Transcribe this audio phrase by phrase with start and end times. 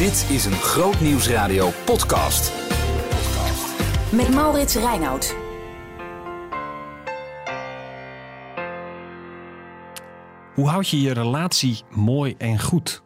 [0.00, 2.52] Dit is een Groot Nieuwsradio podcast.
[4.12, 5.36] Met Maurits Reinoud.
[10.54, 13.02] Hoe houd je je relatie mooi en goed?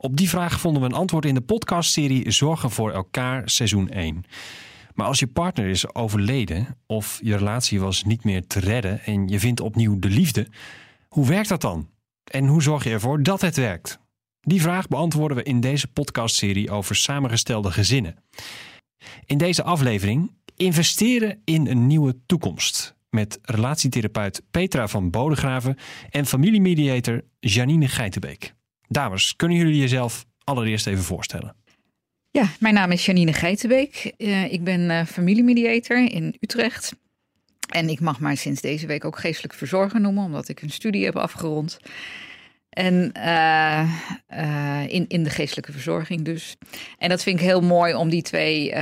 [0.00, 4.24] Op die vraag vonden we een antwoord in de podcastserie Zorgen voor elkaar seizoen 1.
[4.94, 9.28] Maar als je partner is overleden of je relatie was niet meer te redden en
[9.28, 10.48] je vindt opnieuw de liefde,
[11.08, 11.88] hoe werkt dat dan?
[12.24, 14.02] En hoe zorg je ervoor dat het werkt?
[14.44, 18.16] Die vraag beantwoorden we in deze podcastserie over samengestelde gezinnen.
[19.26, 25.76] In deze aflevering investeren in een nieuwe toekomst met relatietherapeut Petra van Bodegraven
[26.10, 28.54] en familiemediator Janine Geitenbeek.
[28.88, 31.56] Dames, kunnen jullie jezelf allereerst even voorstellen?
[32.30, 34.12] Ja, mijn naam is Janine Geitenbeek.
[34.18, 36.96] Uh, ik ben uh, familiemediator in Utrecht.
[37.68, 41.04] En ik mag mij sinds deze week ook geestelijk verzorger noemen, omdat ik een studie
[41.04, 41.78] heb afgerond.
[42.74, 43.90] En uh,
[44.86, 46.56] in, in de geestelijke verzorging dus.
[46.98, 48.74] En dat vind ik heel mooi om die twee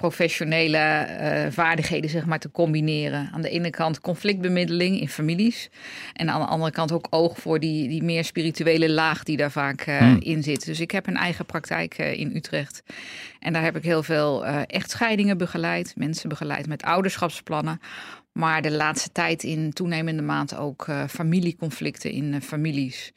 [0.00, 3.30] professionele uh, vaardigheden zeg maar, te combineren.
[3.32, 5.68] Aan de ene kant conflictbemiddeling in families.
[6.12, 9.50] En aan de andere kant ook oog voor die, die meer spirituele laag die daar
[9.50, 10.18] vaak uh, hmm.
[10.20, 10.64] in zit.
[10.64, 12.82] Dus ik heb een eigen praktijk uh, in Utrecht.
[13.38, 15.92] En daar heb ik heel veel echtscheidingen begeleid.
[15.96, 17.80] Mensen begeleid met ouderschapsplannen.
[18.32, 23.12] Maar de laatste tijd in toenemende mate ook familieconflicten in families.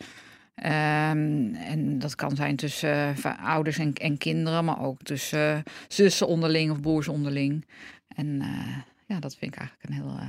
[0.56, 5.74] Um, en dat kan zijn tussen uh, ouders en, en, kinderen, maar ook tussen uh,
[5.88, 7.66] zussen onderling of broers onderling.
[8.08, 10.20] En uh, ja, dat vind ik eigenlijk een, heel,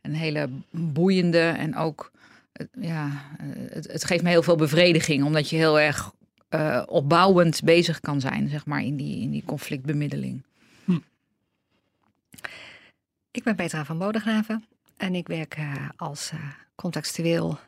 [0.00, 2.10] een hele boeiende en ook,
[2.80, 3.10] ja,
[3.70, 6.12] het, het, geeft me heel veel bevrediging, omdat je heel erg
[6.86, 10.42] opbouwend bezig kan zijn, zeg maar, in die, in die conflictbemiddeling.
[10.84, 10.98] Hm.
[13.30, 14.64] Ik ben Petra van Bodegraven
[14.96, 15.58] en ik werk
[15.96, 16.32] als
[16.74, 17.58] contextueel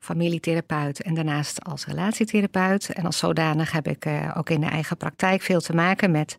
[0.00, 2.90] familietherapeut en daarnaast als relatietherapeut.
[2.90, 6.36] En als zodanig heb ik uh, ook in de eigen praktijk veel te maken met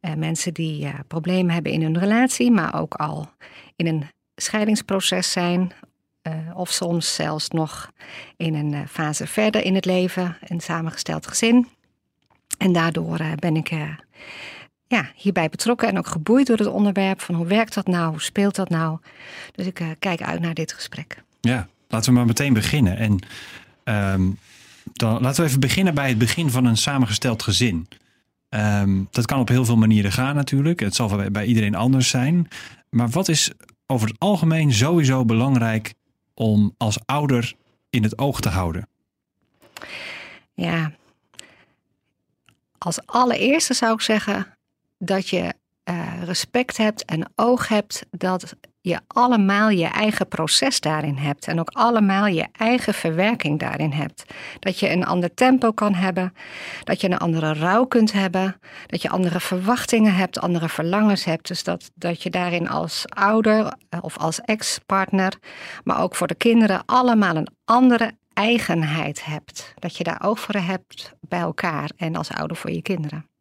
[0.00, 3.28] uh, mensen die uh, problemen hebben in hun relatie, maar ook al
[3.76, 4.04] in een
[4.36, 5.72] scheidingsproces zijn.
[6.54, 7.90] of soms zelfs nog
[8.36, 11.68] in een fase verder in het leven, een samengesteld gezin.
[12.58, 13.70] En daardoor ben ik
[14.86, 18.22] ja, hierbij betrokken en ook geboeid door het onderwerp van hoe werkt dat nou, hoe
[18.22, 18.98] speelt dat nou.
[19.52, 21.22] Dus ik kijk uit naar dit gesprek.
[21.40, 22.96] Ja, Laten we maar meteen beginnen.
[22.96, 23.18] En
[24.14, 24.38] um,
[24.92, 27.88] dan laten we even beginnen bij het begin van een samengesteld gezin.
[28.48, 30.80] Um, dat kan op heel veel manieren gaan natuurlijk.
[30.80, 32.48] Het zal bij, bij iedereen anders zijn.
[32.90, 33.50] Maar wat is
[33.86, 35.94] over het algemeen sowieso belangrijk
[36.34, 37.54] om als ouder
[37.90, 38.88] in het oog te houden?
[40.54, 40.92] Ja,
[42.78, 44.46] als allereerste zou ik zeggen
[44.98, 45.54] dat je
[45.84, 51.60] uh, respect hebt en oog hebt dat je allemaal je eigen proces daarin hebt en
[51.60, 54.24] ook allemaal je eigen verwerking daarin hebt.
[54.58, 56.34] Dat je een ander tempo kan hebben,
[56.82, 61.48] dat je een andere rouw kunt hebben, dat je andere verwachtingen hebt, andere verlangens hebt.
[61.48, 65.32] Dus dat, dat je daarin als ouder eh, of als ex-partner,
[65.84, 69.74] maar ook voor de kinderen allemaal een andere eigenheid hebt.
[69.78, 73.33] Dat je daar oog voor hebt bij elkaar en als ouder voor je kinderen.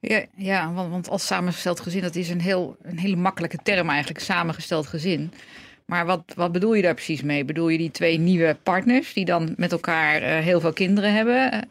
[0.00, 3.88] Ja, ja want, want als samengesteld gezin, dat is een, heel, een hele makkelijke term
[3.88, 5.32] eigenlijk, samengesteld gezin.
[5.84, 7.44] Maar wat, wat bedoel je daar precies mee?
[7.44, 11.68] Bedoel je die twee nieuwe partners die dan met elkaar uh, heel veel kinderen hebben?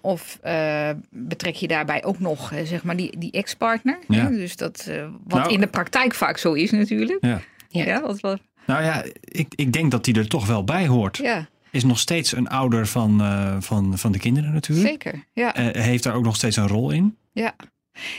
[0.00, 3.98] Of uh, betrek je daarbij ook nog, uh, zeg maar, die, die ex-partner?
[4.08, 4.28] Ja.
[4.28, 4.90] Dus dat,
[5.24, 7.24] wat nou, in de praktijk vaak zo is natuurlijk.
[7.24, 7.40] Ja.
[7.68, 7.84] Ja.
[7.84, 8.40] ja wat, wat...
[8.66, 11.16] Nou ja, ik, ik denk dat die er toch wel bij hoort.
[11.16, 14.88] Ja is nog steeds een ouder van, uh, van, van de kinderen natuurlijk.
[14.88, 15.58] Zeker, ja.
[15.58, 17.16] Uh, heeft daar ook nog steeds een rol in.
[17.38, 17.54] Ja,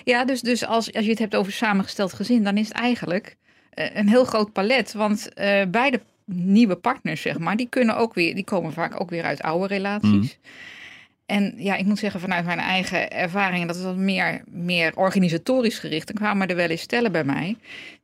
[0.03, 3.35] ja dus, dus als, als je het hebt over samengesteld gezin, dan is het eigenlijk
[3.73, 4.93] uh, een heel groot palet.
[4.93, 5.29] Want
[5.67, 9.41] beide nieuwe partners, zeg maar, die kunnen ook weer, die komen vaak ook weer uit
[9.41, 10.37] oude relaties.
[10.37, 10.51] Mm.
[11.29, 15.79] En ja, ik moet zeggen, vanuit mijn eigen ervaringen, dat is wat meer, meer organisatorisch
[15.79, 16.07] gericht.
[16.07, 17.57] Dan kwamen er wel eens stellen bij mij.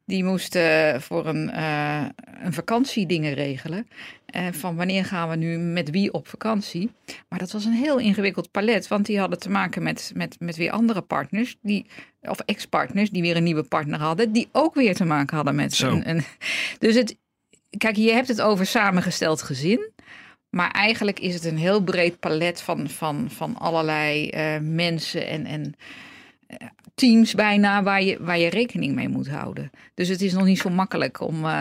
[0.05, 2.05] Die moesten voor een, uh,
[2.43, 3.87] een vakantie dingen regelen.
[4.35, 6.91] Uh, van wanneer gaan we nu met wie op vakantie?
[7.29, 8.87] Maar dat was een heel ingewikkeld palet.
[8.87, 11.55] Want die hadden te maken met, met, met weer andere partners.
[11.61, 11.85] Die,
[12.21, 14.31] of ex-partners die weer een nieuwe partner hadden.
[14.31, 16.23] Die ook weer te maken hadden met een, een.
[16.79, 17.17] Dus het,
[17.77, 19.93] kijk, je hebt het over samengesteld gezin.
[20.55, 25.45] Maar eigenlijk is het een heel breed palet van, van, van allerlei uh, mensen en,
[25.45, 25.75] en
[26.95, 29.69] teams bijna waar je, waar je rekening mee moet houden.
[29.93, 31.45] Dus het is nog niet zo makkelijk om.
[31.45, 31.51] eh,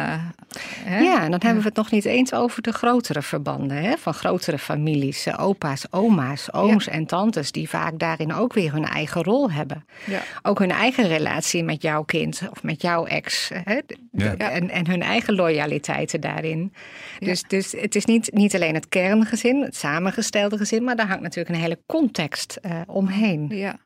[0.84, 0.98] hè?
[0.98, 3.76] Ja, en dan hebben we het nog niet eens over de grotere verbanden.
[3.76, 3.96] Hè?
[3.96, 7.52] Van grotere families, eh, opa's, oma's, ooms en tantes.
[7.52, 9.84] Die vaak daarin ook weer hun eigen rol hebben.
[10.06, 10.20] Ja.
[10.42, 13.50] Ook hun eigen relatie met jouw kind of met jouw ex.
[13.54, 13.80] Hè?
[13.86, 14.34] De- Ja.
[14.36, 16.72] En, en hun eigen loyaliteiten daarin.
[17.18, 20.84] Dus, dus het is niet, niet alleen het kerngezin, het samengestelde gezin.
[20.84, 23.46] Maar daar hangt natuurlijk een hele context eh, omheen.
[23.50, 23.76] Ja.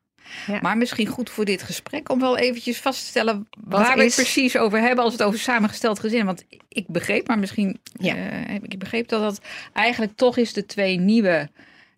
[0.47, 0.59] Ja.
[0.63, 4.03] Maar misschien goed voor dit gesprek om wel eventjes vast te stellen Wat waar we
[4.05, 6.25] het precies over hebben als we het over samengesteld gezin.
[6.27, 8.15] Want ik begreep, maar misschien Ja.
[8.17, 8.23] eh,
[8.53, 9.41] heb ik begreep dat dat
[9.73, 11.51] eigenlijk toch is de twee nieuwe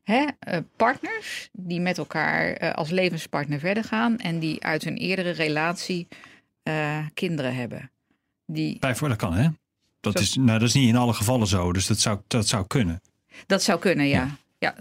[0.04, 4.96] hè, eh, partners die met elkaar eh, als levenspartner verder gaan en die uit hun
[4.96, 6.08] eerdere relatie
[6.62, 7.90] eh, kinderen hebben.
[8.46, 9.48] Die, Bijvoorbeeld, dat kan hè?
[10.00, 10.22] Dat Zo.
[10.22, 13.00] is, nou, dat is niet in alle gevallen zo, dus dat zou, dat zou kunnen.
[13.46, 14.18] Dat zou kunnen, ja.
[14.20, 14.36] ja.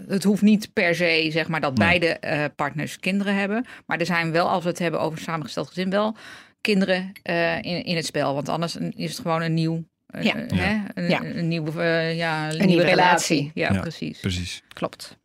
[0.08, 1.88] Het hoeft niet per se zeg maar, dat Nee.
[1.88, 3.66] beide eh, partners kinderen hebben.
[3.86, 6.16] Maar er zijn wel, als we het hebben over een samengesteld gezin, wel
[6.60, 8.34] kinderen eh, in, in het spel.
[8.34, 9.84] Want anders is het gewoon een nieuw.
[10.06, 10.34] eh, Ja.
[10.36, 10.78] Hè?
[10.94, 11.22] Een, Ja.
[11.24, 11.82] een nieuwe,
[12.16, 13.36] ja, een nieuwe nieuwe relatie.
[13.36, 13.50] relatie.
[13.54, 13.80] Ja, Ja.
[13.80, 14.20] precies.
[14.20, 14.62] Precies.
[14.72, 15.18] Klopt.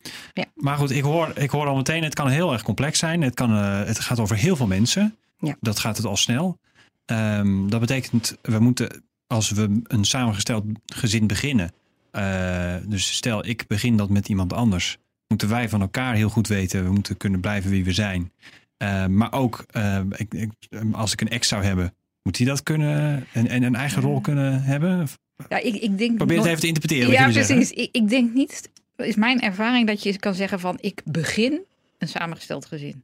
[0.55, 3.21] Maar goed, ik hoor, ik hoor al meteen, het kan heel erg complex zijn.
[3.21, 5.15] Het, kan, eh, het gaat over heel veel mensen.
[5.39, 5.55] Ja.
[5.59, 6.59] Dat gaat het al snel.
[7.05, 11.71] Ehm, dat betekent, we moeten, als we een samengesteld gezin beginnen.
[12.15, 14.97] Eh, dus stel, ik begin dat met iemand anders.
[15.27, 16.83] Moeten wij van elkaar heel goed weten.
[16.83, 18.31] We moeten kunnen blijven wie we zijn.
[18.77, 20.49] Eh, maar ook, eh, ik, ik,
[20.91, 21.93] als ik een ex zou hebben.
[22.23, 25.07] Moet hij dat kunnen en, en een eigen rol kunnen hebben?
[25.49, 27.11] Ja, ik, ik denk Probeer het even te interpreteren.
[27.11, 27.71] Ja, precies.
[27.71, 31.59] Ik, ik denk niet, is mijn ervaring, dat je kan zeggen van ik begin
[31.97, 33.03] een samengesteld gezin.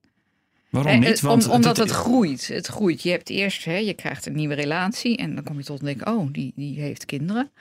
[0.69, 1.21] Waarom niet?
[1.21, 2.47] Want om- omdat het groeit.
[2.47, 3.01] Het groeit.
[3.01, 5.85] Je hebt eerst, hè, je krijgt een nieuwe relatie en dan kom je tot en
[5.85, 7.51] denk, oh, die, die heeft kinderen.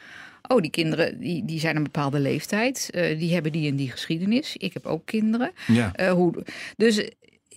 [0.49, 2.89] Oh, die kinderen die, die zijn een bepaalde leeftijd.
[2.93, 4.57] Eh, die hebben die en die geschiedenis.
[4.57, 5.53] Ik heb ook kinderen.
[5.67, 5.95] Ja.
[5.95, 6.45] Eh, hoe,
[6.77, 7.09] dus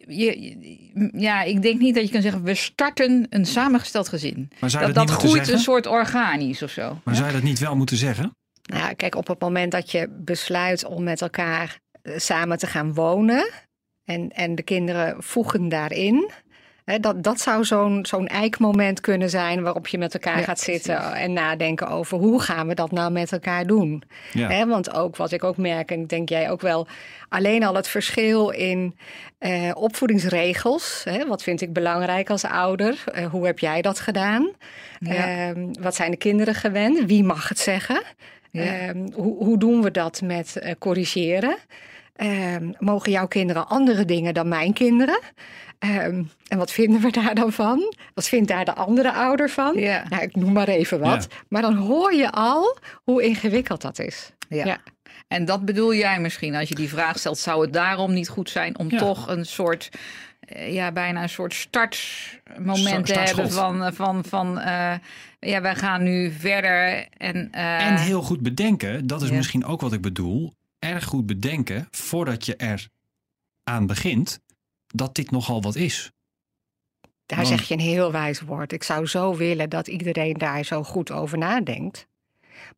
[0.07, 4.51] je, ja, ik denk niet dat je kan zeggen, we starten een samengesteld gezin.
[4.59, 5.53] Maar zou je Dat, dat, dat groeit zeggen?
[5.53, 7.00] een soort organisch of zo.
[7.03, 8.35] Maar zou je dat niet wel moeten zeggen?
[8.63, 12.68] Nou, ja, kijk, op het moment dat je besluit om met elkaar eh, samen te
[12.68, 13.50] gaan wonen
[14.03, 16.31] en, en de kinderen voegen daarin.
[17.00, 20.95] Dat, dat zou zo'n zo'n eikmoment kunnen zijn waarop je met elkaar Ja, gaat zitten
[20.97, 21.18] precies.
[21.18, 24.03] en nadenken over hoe gaan we dat nou met elkaar doen.
[24.31, 24.68] Ja.
[24.68, 26.88] Want ook wat ik ook merk, en ik denk jij ook wel,
[27.30, 28.95] alleen al het verschil in
[29.38, 31.03] eh, opvoedingsregels.
[31.27, 33.03] Wat vind ik belangrijk als ouder?
[33.13, 34.51] Eh, hoe heb jij dat gedaan?
[35.00, 35.13] Ja.
[35.13, 37.06] Ehm, wat zijn de kinderen gewend?
[37.06, 38.01] Wie mag het zeggen?
[38.51, 41.57] Ehm, hoe, hoe doen we dat met eh, corrigeren?
[42.15, 45.19] Ehm, mogen jouw kinderen andere dingen dan mijn kinderen?
[45.83, 47.94] Ehm, en wat vinden we daar dan van?
[48.13, 49.77] Wat vindt daar de andere ouder van?
[49.80, 50.03] Ja.
[50.09, 51.27] Nou, ik noem maar even wat.
[51.50, 54.31] Maar dan hoor je al hoe ingewikkeld dat is.
[54.50, 54.65] Ja.
[54.65, 54.77] Ja.
[55.27, 57.38] En dat bedoel jij misschien als je die vraag stelt.
[57.38, 58.97] Zou het daarom niet goed zijn om Ja.
[58.97, 59.89] toch een soort,
[60.39, 63.53] eh, ja, bijna een soort startmoment te Start- hebben startschot.
[63.53, 64.94] van, eh, van, van eh,
[65.39, 67.07] ja, wij gaan nu verder.
[67.18, 69.36] En, eh, En heel goed bedenken, dat is Ja.
[69.36, 70.53] misschien ook wat ik bedoel.
[70.79, 72.88] Erg goed bedenken voordat je er
[73.63, 74.39] aan begint
[74.94, 76.12] dat dit nogal wat is.
[77.25, 78.72] Daar Want- zeg je een heel wijs woord.
[78.72, 82.07] Ik zou zo willen dat iedereen daar zo goed over nadenkt.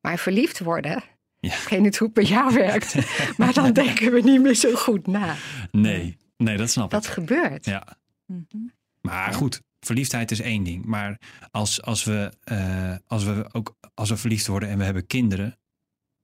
[0.01, 1.03] Maar verliefd worden,
[1.39, 1.53] Ja.
[1.53, 2.95] ik weet niet hoe het bij jou werkt,
[3.37, 5.35] maar dan denken we niet meer zo goed na.
[5.71, 7.11] Nee, nee, dat snap Dat ik.
[7.11, 7.65] gebeurt.
[7.65, 7.97] Ja.
[9.01, 10.85] Maar goed, verliefdheid is één ding.
[10.85, 11.19] Maar
[11.51, 15.57] als, als, we, eh, als we ook als we verliefd worden en we hebben kinderen,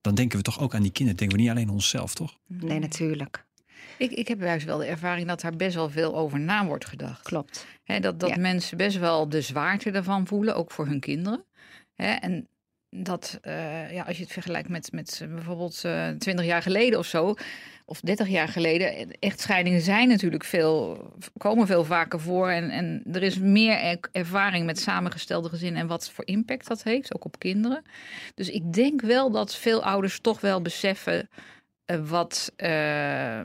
[0.01, 1.19] dan denken we toch ook aan die kinderen.
[1.19, 2.37] Denken we niet alleen onszelf, toch?
[2.47, 3.45] Nee, natuurlijk.
[3.97, 6.85] Ik, ik heb juist wel de ervaring dat daar best wel veel over na wordt
[6.85, 7.21] gedacht.
[7.21, 7.65] Klopt.
[7.99, 8.37] Dat dat Ja.
[8.37, 11.43] mensen best wel de zwaarte ervan voelen, ook voor hun kinderen.
[11.95, 12.47] En
[12.89, 16.99] dat, eh, ja, als je het vergelijkt met, met eh, bijvoorbeeld eh 20 jaar geleden
[16.99, 17.35] of zo,
[17.85, 21.03] of 30 jaar geleden, echtscheidingen zijn natuurlijk veel,
[21.37, 22.49] komen veel vaker voor.
[22.49, 26.83] En, en er is meer er- ervaring met samengestelde gezinnen en wat voor impact dat
[26.83, 27.81] heeft, ook op kinderen.
[28.35, 31.29] Dus ik denk wel dat veel ouders toch wel beseffen
[31.85, 32.51] wat.
[32.55, 33.41] eh,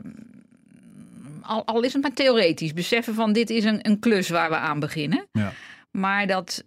[1.41, 4.55] al, al is het maar theoretisch, beseffen van dit is een, een klus waar we
[4.55, 5.27] aan beginnen.
[5.31, 5.53] Ja.
[5.91, 6.63] Maar dat,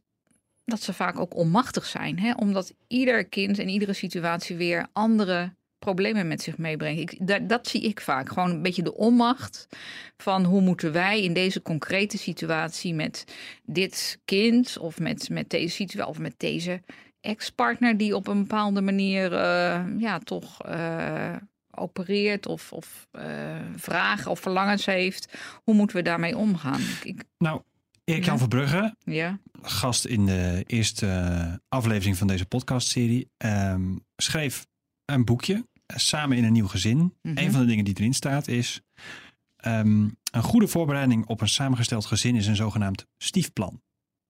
[0.64, 2.18] dat ze vaak ook onmachtig zijn.
[2.18, 2.32] Hè?
[2.32, 7.00] Omdat ieder kind in iedere situatie weer andere problemen met zich meebrengt.
[7.00, 8.28] Ik, dat, dat zie ik vaak.
[8.28, 9.68] Gewoon een beetje de onmacht
[10.16, 13.24] van hoe moeten wij in deze concrete situatie met
[13.64, 16.82] dit kind of met, met deze situatie of met deze
[17.20, 21.36] ex-partner die op een bepaalde manier eh, ja, toch eh,
[21.80, 25.38] opereert of, of eh, vragen of verlangens heeft.
[25.62, 26.80] Hoe moeten we daarmee omgaan?
[27.04, 27.62] Ik, Nou,
[28.04, 28.40] Erik-Jan Ja.
[28.40, 29.38] Verbrugge, ja.
[29.62, 34.66] gast in de eerste eh, aflevering van deze podcastserie, ehm, schreef
[35.04, 37.16] een boekje, eh, Samen in een nieuw gezin.
[37.22, 37.38] Mhm.
[37.38, 38.80] Een van de dingen die erin staat is,
[39.56, 43.82] ehm, een goede voorbereiding op een samengesteld gezin is een zogenaamd stiefplan.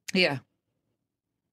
[0.04, 0.45] Ja.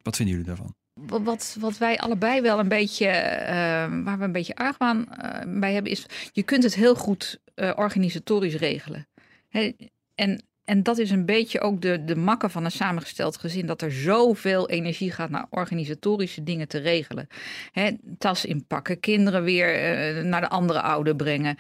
[0.01, 0.75] Wat vinden jullie daarvan?
[1.05, 3.55] Wat- Wat, wij allebei wel een beetje, eh,
[4.03, 7.71] waar we een beetje argwaan eh, bij hebben, is je kunt het heel goed eh,
[7.75, 9.07] organisatorisch regelen.
[9.49, 9.71] Hè,
[10.15, 13.81] en, en dat is een beetje ook de, de makke van een samengesteld gezin, dat
[13.81, 17.27] er zoveel energie gaat naar organisatorische dingen te regelen.
[17.71, 21.57] Hè, tas inpakken, kinderen weer eh, naar de andere ouder brengen,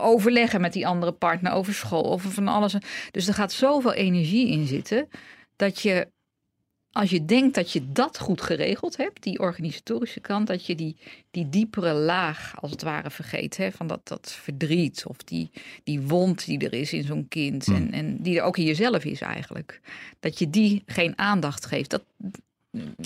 [0.00, 2.74] overleggen met die andere partner over school, over van alles.
[3.10, 5.08] Dus er gaat zoveel energie in zitten,
[5.56, 6.08] dat je
[6.92, 10.96] als je denkt dat je dat goed geregeld hebt, die organisatorische kant, dat je die,
[11.30, 13.56] die diepere laag als het ware vergeet.
[13.56, 15.50] Hè, van dat, dat verdriet of die,
[15.84, 17.66] die wond die er is in zo'n kind.
[17.66, 19.80] En, en die er ook in jezelf is eigenlijk.
[20.20, 21.90] Dat je die geen aandacht geeft.
[21.90, 22.02] Dat,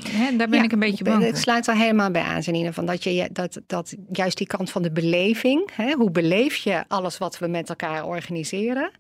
[0.03, 1.39] hè, daar ben Ja, ik een beetje bang Het voor.
[1.43, 2.73] sluit er helemaal bij aan, Janine.
[2.73, 6.85] Van dat, je, dat, dat juist die kant van de beleving, hè, hoe beleef je
[6.89, 8.91] alles wat we met elkaar organiseren,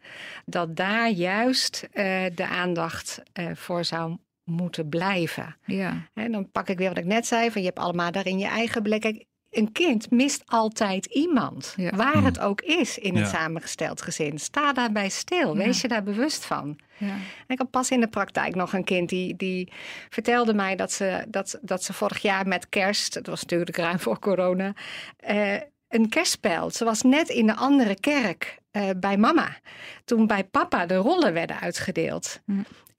[0.47, 5.57] dat daar juist eh, de aandacht eh, voor zou moeten blijven.
[5.65, 8.39] Ja, En dan pak ik weer wat ik net zei: van je hebt allemaal daarin
[8.39, 9.01] je eigen blik.
[9.01, 11.91] Kijk, een kind mist altijd iemand, Ja.
[11.97, 12.25] waar Hmm.
[12.25, 13.39] het ook is in het Ja.
[13.39, 14.39] samengesteld gezin.
[14.39, 16.79] Sta daarbij stil, wees je daar bewust van.
[16.99, 17.15] ja.
[17.47, 19.73] Ik had pas in de praktijk nog een kind die, die
[20.09, 23.99] vertelde mij dat ze, dat, dat ze vorig jaar met kerst, het was natuurlijk ruim
[23.99, 24.73] voor corona,
[25.17, 25.55] eh,
[25.89, 26.71] een kerstspel.
[26.71, 29.57] Ze was net in de andere kerk eh, bij mama,
[30.05, 32.41] toen bij papa de rollen werden uitgedeeld.
[32.47, 32.53] Hm.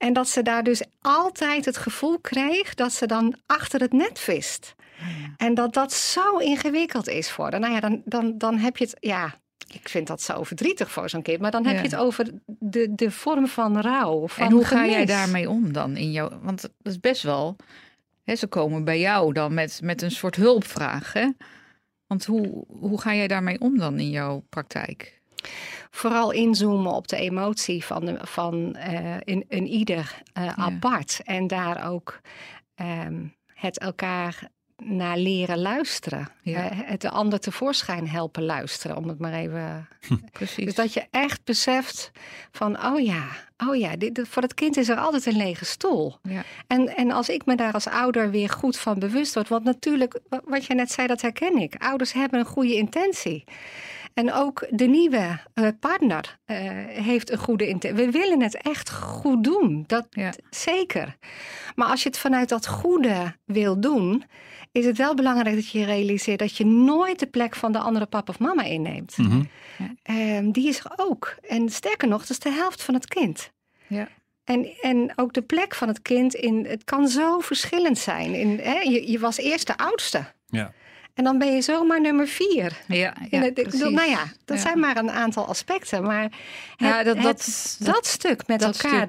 [0.04, 4.18] En dat ze daar dus altijd het gevoel kreeg dat ze dan achter het net
[4.18, 4.74] vist.
[5.36, 7.60] En dat dat zo ingewikkeld is voor haar.
[7.60, 9.34] Nou ja, dan, dan, dan heb je het, ja,
[9.72, 11.40] ik vind dat zo verdrietig voor zo'n kind.
[11.40, 11.82] Maar dan heb Ja.
[11.82, 14.28] je het over de, de vorm van rouw.
[14.28, 16.30] Van En hoe ga jij daarmee om dan in jouw?
[16.42, 17.56] Want dat is best wel.
[18.22, 21.12] Hè, ze komen bij jou dan met, met een soort hulpvraag.
[21.12, 21.28] Hè?
[22.06, 25.20] Want hoe, hoe ga jij daarmee om dan in jouw praktijk?
[25.90, 31.20] Vooral inzoomen op de emotie van, de, van eh, een, een ieder eh, apart.
[31.24, 32.20] En daar ook
[32.74, 34.48] ehm, het elkaar
[34.82, 36.28] naar leren luisteren.
[36.42, 36.70] Ja.
[36.70, 39.88] Eh, het de ander tevoorschijn helpen luisteren, om het maar even
[40.32, 40.64] Precies.
[40.64, 42.10] Dus dat je echt beseft
[42.50, 43.26] van, oh ja,
[43.66, 46.16] oh ja, dit, voor het kind is er altijd een lege stoel.
[46.22, 46.42] Ja.
[46.66, 50.20] En, en als ik me daar als ouder weer goed van bewust word, want natuurlijk,
[50.28, 51.74] wa- wat je net zei, dat herken ik.
[51.78, 53.44] Ouders hebben een goede intentie.
[54.14, 56.56] En ook de nieuwe eh, partner eh,
[56.86, 58.04] heeft een goede intentie.
[58.04, 60.32] We willen het echt goed doen, dat Ja.
[60.50, 61.16] zeker.
[61.74, 64.24] Maar als je het vanuit dat goede wil doen,
[64.72, 68.06] is het wel belangrijk dat je realiseert dat je nooit de plek van de andere
[68.06, 69.16] papa of mama inneemt.
[69.16, 69.42] Mhm.
[70.02, 71.36] Ehm, die is er ook.
[71.48, 73.50] En sterker nog, dat is de helft van het kind.
[73.86, 74.08] Ja.
[74.44, 78.34] En, en ook de plek van het kind, in, het kan zo verschillend zijn.
[78.34, 80.24] In, hè, je, je was eerst de oudste.
[80.46, 80.72] Ja.
[81.14, 82.78] En dan ben je zomaar nummer vier.
[82.88, 83.90] Ja, En ja, het- bedoel, precies.
[83.90, 84.62] nou ja, dat Ja.
[84.62, 86.02] zijn maar een aantal aspecten.
[86.02, 86.32] Maar
[86.76, 89.06] Ja, dat- het- dat- dat, stuk met dat elkaar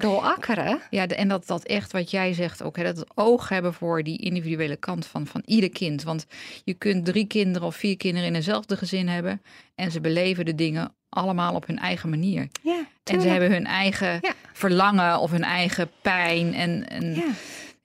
[0.90, 4.02] Ja, en dat, dat echt wat jij zegt ook, hè, dat het oog hebben voor
[4.02, 6.02] die individuele kant van, van ieder kind.
[6.02, 6.26] Want
[6.64, 9.42] je kunt drie kinderen of vier kinderen in eenzelfde gezin hebben
[9.74, 12.48] en ze beleven de dingen allemaal op hun eigen manier.
[12.62, 14.20] Ja, En ze hebben hun eigen
[14.52, 16.54] verlangen of hun eigen pijn.
[16.54, 17.24] En, en Ja.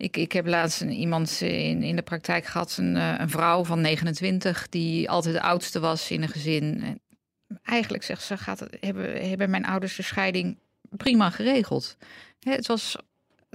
[0.02, 3.64] Ik, ik heb laatst een, iemand in, in de praktijk gehad, een, eh, een vrouw
[3.64, 6.82] van 29, die altijd de oudste was in een gezin.
[6.84, 7.02] En
[7.64, 10.58] eigenlijk zegt ze, gaat het, hebben, hebben mijn ouders de scheiding
[10.90, 11.98] prima geregeld.
[12.40, 12.96] Hè, het, was,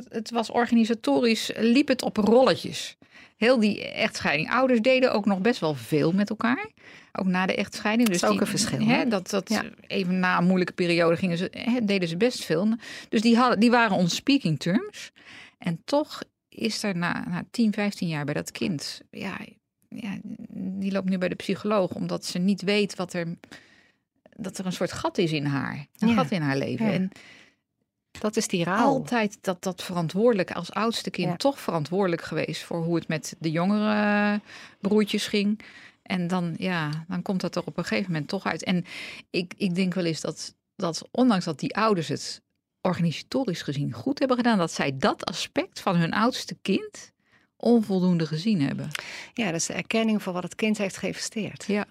[0.08, 2.96] het was organisatorisch, liep het op rolletjes.
[3.36, 4.50] Heel die echtscheiding.
[4.50, 6.66] Ouders deden ook nog best wel veel met elkaar.
[7.12, 8.08] Ook na de echtscheiding.
[8.08, 9.08] Dus Dat is ook die- een verschil, Hè, hè?
[9.08, 9.62] dat, dat Ja.
[9.86, 12.68] even na een moeilijke periode gingen ze, hè, deden ze best veel.
[13.08, 15.10] Dus die, hadden, die waren on speaking terms.
[15.58, 16.22] En toch
[16.56, 19.00] is er na, na 10, 15 jaar bij dat kind.
[19.10, 19.38] Ja,
[19.88, 20.18] ja,
[20.78, 23.36] die loopt nu bij de psycholoog omdat ze niet weet wat er.
[24.38, 25.86] Dat er een soort gat is in haar.
[25.98, 26.14] Een Ja.
[26.14, 26.86] gat in haar leven.
[26.86, 26.92] Ja.
[26.92, 27.10] En
[28.20, 28.86] Dat is die rouw.
[28.86, 31.36] altijd dat, dat verantwoordelijk als oudste kind Ja.
[31.36, 34.40] toch verantwoordelijk geweest voor hoe het met de jongere
[34.80, 35.60] broertjes ging.
[36.02, 38.64] En dan, ja, dan komt dat er op een gegeven moment toch uit.
[38.64, 38.84] En
[39.30, 42.42] ik, ik denk wel eens dat, dat ondanks dat die ouders het
[42.86, 47.12] organisatorisch gezien goed hebben gedaan, dat zij dat aspect van hun oudste kind
[47.56, 48.88] onvoldoende gezien hebben.
[49.34, 51.64] Ja, dat is de erkenning voor wat het kind heeft geïnvesteerd.
[51.64, 51.86] Ja,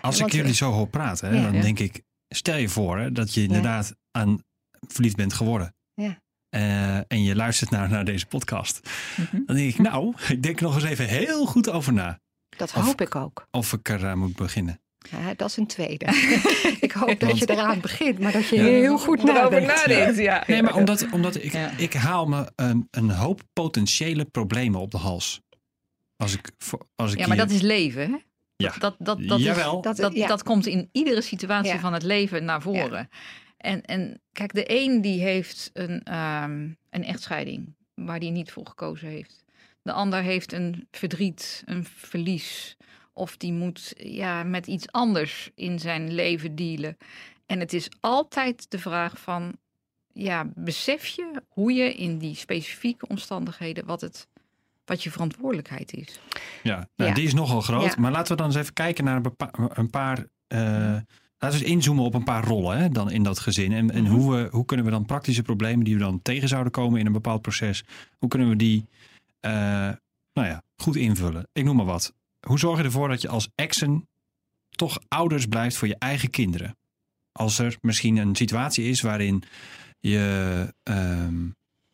[0.00, 1.42] Als ik jullie zo hoor praten, hè, ja.
[1.42, 1.60] dan Ja.
[1.60, 4.42] denk ik, stel je voor hè, dat je inderdaad aan
[4.88, 5.74] verliefd bent geworden.
[5.94, 6.18] Ja.
[6.48, 8.80] Eh, en je luistert naar, naar deze podcast.
[9.16, 9.40] Mhm.
[9.46, 12.20] Dan denk ik, nou, ik denk nog eens even heel goed over na.
[12.56, 13.46] Dat Of- hoop ik ook.
[13.50, 14.80] Of ik er moet beginnen.
[15.10, 16.04] Ja, dat is een tweede.
[16.80, 18.62] ik hoop dat Want- je eraan begint, maar dat je Ja.
[18.62, 20.16] heel goed nadenkt.
[20.16, 20.44] ja.
[20.46, 21.70] Nee, maar omdat, omdat ik, Ja.
[21.76, 25.40] ik haal me een, een hoop potentiële problemen op de hals.
[26.16, 26.50] Als ik,
[26.94, 28.16] als ik Ja, maar hier- dat is leven, hè?
[28.56, 28.74] Ja.
[28.78, 29.80] Dat, dat, dat, is- Jawel.
[29.80, 31.78] dat, Dat- dat, komt in iedere situatie Ja.
[31.78, 33.08] van het leven naar voren.
[33.56, 38.66] En, en kijk, de een die heeft een, ehm, een echtscheiding waar hij niet voor
[38.66, 39.44] gekozen heeft.
[39.82, 42.76] De ander heeft een verdriet, een verlies.
[43.20, 46.96] Of die moet ja, met iets anders in zijn leven dealen.
[47.46, 49.52] En het is altijd de vraag van,
[50.12, 54.28] ja, besef je hoe je in die specifieke omstandigheden, wat, het,
[54.84, 56.20] wat je verantwoordelijkheid is.
[56.62, 57.14] Ja, nou, Ja.
[57.16, 57.82] die is nogal groot.
[57.94, 58.00] Ja.
[58.00, 59.20] Maar laten we dan eens even kijken naar
[59.74, 60.26] een, paar.
[60.46, 60.58] eh,
[61.38, 63.72] laten we eens inzoomen op een paar rollen hè, dan in dat gezin.
[63.72, 64.12] En, en Mhm.
[64.12, 67.06] hoe, we, hoe kunnen we dan praktische problemen die we dan tegen zouden komen in
[67.06, 67.84] een bepaald proces,
[68.18, 68.86] hoe kunnen we die
[69.40, 69.52] eh,
[70.32, 71.48] nou ja, goed invullen?
[71.52, 72.14] Ik noem maar wat.
[72.46, 74.08] Hoe zorg je ervoor dat je als exen
[74.70, 76.76] toch ouders blijft voor je eigen kinderen?
[77.32, 79.42] Als er misschien een situatie is waarin
[80.00, 81.48] je ehm,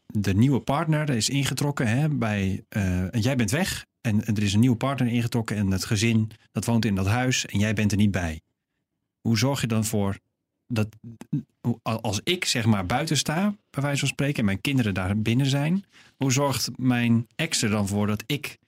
[0.07, 2.65] de nieuwe partner is ingetrokken hè, bij.
[2.69, 6.31] eh, en jij bent weg en er is een nieuwe partner ingetrokken en het gezin
[6.53, 8.41] dat woont in dat huis en jij bent er niet bij.
[9.21, 10.19] Hoe zorg je dan voor
[10.67, 10.88] dat
[11.61, 15.19] hoe- als ik zeg maar buiten sta, bij wijze van spreken, en mijn kinderen daar
[15.19, 15.85] binnen zijn,
[16.17, 18.59] hoe zorgt mijn ex er dan voor dat ik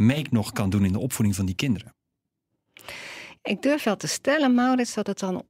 [0.00, 1.94] mee nog kan doen in de opvoeding van die kinderen?
[3.42, 5.48] Ik durf wel te stellen, Maurits, dat het dan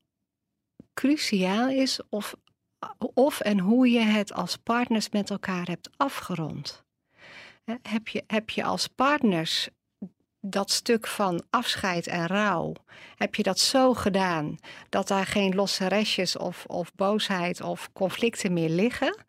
[0.95, 2.35] cruciaal is of,
[3.15, 6.85] of en hoe je het als partners met elkaar hebt afgerond.
[7.83, 9.69] Heb je, heb je als partners
[10.41, 12.75] dat stuk van afscheid en rouw,
[13.17, 14.57] heb je dat zo gedaan
[14.89, 19.25] dat daar geen losse restjes of, of boosheid of conflicten meer liggen?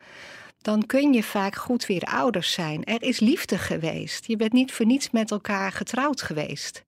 [0.61, 2.83] Dan kun je vaak goed weer ouders zijn.
[2.83, 4.25] Er is liefde geweest.
[4.27, 6.83] Je bent niet voor niets met elkaar getrouwd geweest.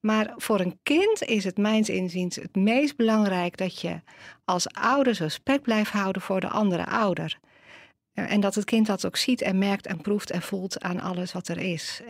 [0.00, 4.00] Maar voor een kind is het mijns inziens het meest belangrijk dat je
[4.44, 7.38] als ouder respect blijft houden voor de andere ouder.
[8.12, 11.00] Eh, En dat het kind dat ook ziet en merkt en proeft en voelt aan
[11.00, 12.00] alles wat er is.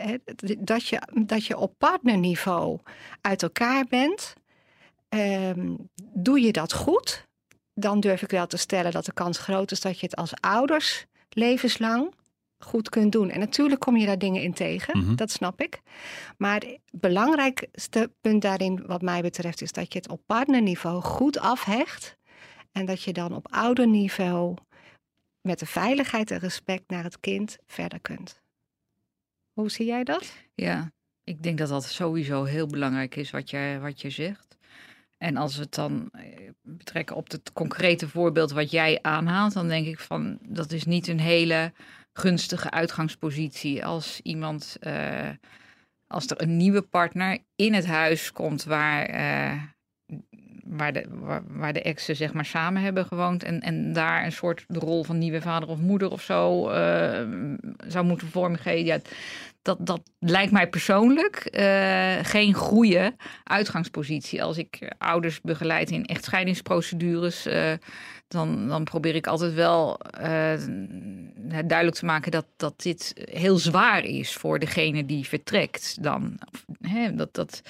[0.59, 2.79] Dat je, dat je op partnerniveau
[3.21, 4.33] uit elkaar bent,
[5.09, 5.75] ehm,
[6.13, 7.24] doe je dat goed,
[7.75, 10.33] dan durf ik wel te stellen dat de kans groot is dat je het als
[10.39, 12.13] ouders levenslang
[12.57, 13.29] goed kunt doen.
[13.29, 15.15] En natuurlijk kom je daar dingen in tegen, Mhm.
[15.15, 15.81] dat snap ik.
[16.37, 21.39] Maar het belangrijkste punt daarin, wat mij betreft, is dat je het op partnerniveau goed
[21.39, 22.17] afhecht.
[22.71, 24.55] En dat je dan op ouderniveau
[25.41, 28.41] met de veiligheid en respect naar het kind verder kunt.
[29.53, 30.33] Hoe zie jij dat?
[30.53, 30.91] Ja,
[31.23, 34.44] ik denk dat dat sowieso heel belangrijk is wat je, wat je zegt.
[35.25, 39.67] En als we het dan eh, betrekken op het concrete voorbeeld wat jij aanhaalt, dan
[39.67, 41.73] denk ik van dat is niet een hele
[42.13, 43.85] gunstige uitgangspositie.
[43.85, 45.29] Als iemand, eh,
[46.07, 49.61] als er een nieuwe partner in het huis komt waar, eh,
[50.65, 51.05] waar, de,
[51.47, 55.03] waar, de exen zeg maar samen hebben gewoond en, en daar een soort de rol
[55.03, 57.27] van nieuwe vader of moeder of zo eh,
[57.87, 58.85] zou moeten vormgeven.
[58.85, 58.99] Ja,
[59.61, 64.43] dat, dat lijkt mij persoonlijk eh, geen goede uitgangspositie.
[64.43, 67.73] Als ik ouders begeleid in echtscheidingsprocedures, eh,
[68.27, 69.99] dan, dan probeer ik altijd wel
[71.65, 76.03] duidelijk te maken dat, dat dit heel zwaar is voor degene die vertrekt.
[76.03, 76.39] Dan,
[76.81, 77.61] hè, dat, dat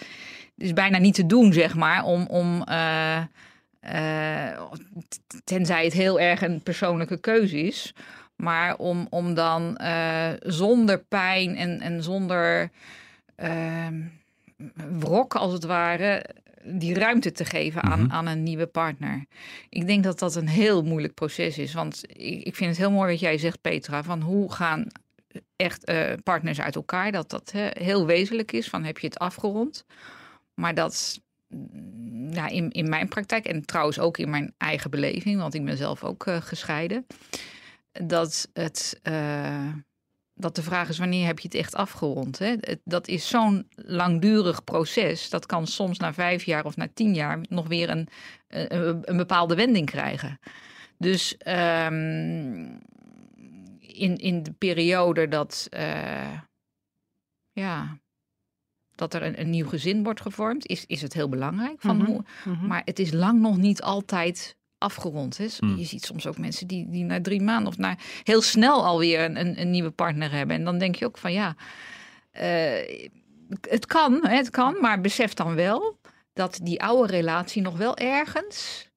[0.58, 2.26] is bijna niet te doen, zeg maar, om.
[2.28, 3.22] om eh,
[3.80, 4.62] eh,
[5.44, 7.94] tenzij het heel erg een persoonlijke keuze is.
[8.36, 12.70] Maar om, om dan eh, zonder pijn en, en zonder
[13.38, 13.88] uh,
[15.00, 16.26] wrok, als het ware,
[16.64, 18.12] die ruimte te geven aan, Mhm.
[18.12, 19.26] aan een nieuwe partner.
[19.70, 21.74] Ik denk dat dat een heel moeilijk proces is.
[21.74, 24.04] Want ik, ik vind het heel mooi wat jij zegt, Petra.
[24.04, 24.88] Van hoe gaan
[25.56, 25.92] echt
[26.24, 27.12] partners uit elkaar?
[27.12, 28.70] Dat dat heel wezenlijk is.
[28.70, 29.86] Van heb je het afgerond?
[30.56, 35.40] Maar dat mm, ja, in, in mijn praktijk en trouwens ook in mijn eigen beleving,
[35.40, 37.06] want ik ben zelf ook eh, gescheiden
[38.04, 39.74] dat, het, uh,
[40.34, 42.40] dat de vraag is wanneer heb je het echt afgerond.
[42.40, 42.56] Hè?
[42.84, 45.30] Dat is zo'n langdurig proces.
[45.30, 48.08] Dat kan soms na vijf jaar of na tien jaar nog weer een,
[48.48, 50.40] een, bepaalde wending krijgen.
[50.98, 52.82] Dus um,
[53.80, 56.40] in, in de periode dat, uh,
[57.52, 58.00] ja,
[58.96, 61.76] dat er een, een, nieuw gezin wordt gevormd, is, is het heel belangrijk.
[61.82, 62.68] Van Mhm, hoe, mhm.
[62.68, 65.60] Maar het is lang nog niet altijd afgerond is.
[65.60, 65.78] Hmm.
[65.78, 69.24] Je ziet soms ook mensen die, die na drie maanden of na heel snel alweer
[69.24, 70.56] een, een, een nieuwe partner hebben.
[70.56, 71.56] En dan denk je ook van ja,
[72.34, 73.12] uh,
[73.62, 76.00] het kan, hè, het kan, maar besef dan wel
[76.34, 78.90] dat die oude relatie nog wel ergens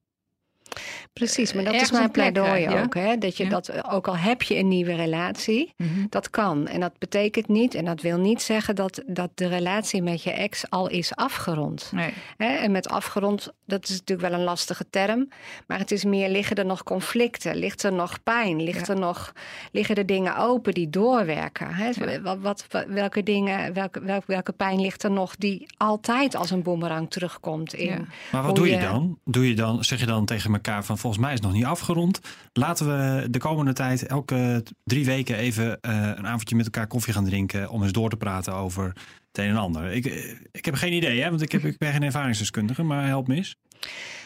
[1.12, 2.83] Precies, maar dat ergens is mijn pleidooi ja?
[2.83, 2.94] ook.
[2.94, 3.18] Hè?
[3.18, 3.50] Dat je Ja.
[3.50, 6.07] dat, ook al heb je een nieuwe relatie, Mhm.
[6.09, 6.66] dat kan.
[6.66, 10.31] En dat betekent niet, en dat wil niet zeggen dat, dat de relatie met je
[10.31, 11.90] ex al is afgerond.
[11.94, 12.11] Nee.
[12.37, 12.46] Hè?
[12.46, 15.28] En met afgerond, dat is natuurlijk wel een lastige term.
[15.66, 17.57] Maar het is meer, liggen er nog conflicten?
[17.57, 18.62] Ligt er nog pijn?
[18.62, 18.92] Ligt Ja.
[18.94, 19.33] er nog,
[19.72, 21.74] liggen er dingen open die doorwerken?
[21.74, 21.90] Hè?
[22.20, 22.38] Ja.
[22.38, 27.11] Wat, welke dingen, welke, welke, welke pijn ligt er nog die altijd als een boemerang
[27.11, 27.87] terugkomt in...
[27.87, 27.98] Ja.
[28.33, 29.18] Maar wat doe je je- dan?
[29.24, 29.85] Doe je dan?
[29.85, 32.21] Zeg je dan tegen elkaar van volgens mij is het nog niet afgerond.
[32.53, 37.12] Laten we de komende tijd elke drie weken even eh, een avondje met elkaar koffie
[37.12, 39.92] gaan drinken om eens door te praten over het een en ander.
[39.92, 43.07] Ik, eh, ik heb geen idee, hè, want ik, heb, ik ben geen ervaringsdeskundige, maar
[43.07, 43.57] help me eens.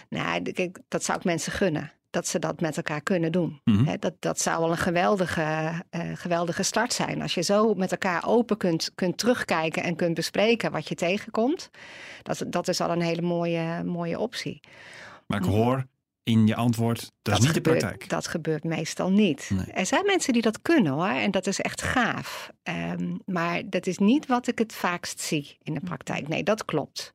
[0.09, 1.93] Nou, kijk, dat zou ik mensen gunnen.
[2.11, 3.61] Dat ze dat met elkaar kunnen doen.
[3.65, 3.97] Mhm.
[3.99, 7.23] Dat, dat zou wel een geweldige, eh, geweldige start zijn.
[7.23, 11.71] Als je zo met elkaar open kunt, kunt terugkijken en kunt bespreken wat je tegenkomt.
[12.23, 14.61] Dat, dat is al een hele mooie, mooie optie.
[15.27, 15.87] Maar ik hoor
[16.23, 18.11] in je antwoord, dat, is niet gebeurt, de praktijk.
[18.11, 19.51] Dat gebeurt meestal niet.
[19.55, 19.67] Nee.
[19.67, 21.07] Er zijn mensen die dat kunnen hoor.
[21.07, 22.51] En dat is echt gaaf.
[22.63, 26.29] Ehm, maar dat is niet wat ik het vaakst zie in de praktijk.
[26.29, 27.15] Nee, dat klopt.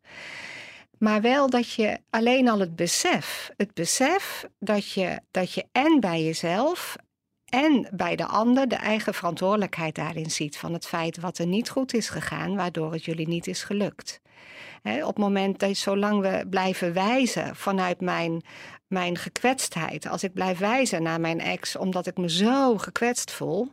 [0.98, 6.00] Maar wel dat je alleen al het besef, het besef dat je, dat je en
[6.00, 6.96] bij jezelf
[7.50, 11.70] en bij de ander de eigen verantwoordelijkheid daarin ziet van het feit wat er niet
[11.70, 14.22] goed is gegaan, waardoor het jullie niet is gelukt.
[14.84, 18.42] Op het moment dat zolang we blijven wijzen vanuit mijn,
[18.88, 23.72] mijn gekwetstheid, als ik blijf wijzen naar mijn ex omdat ik me zo gekwetst voel,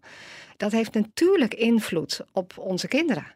[0.56, 3.26] dat heeft natuurlijk invloed op onze kinderen.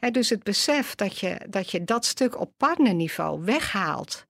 [0.00, 4.26] Hè, dus het besef dat je, dat je dat stuk op partnerniveau weghaalt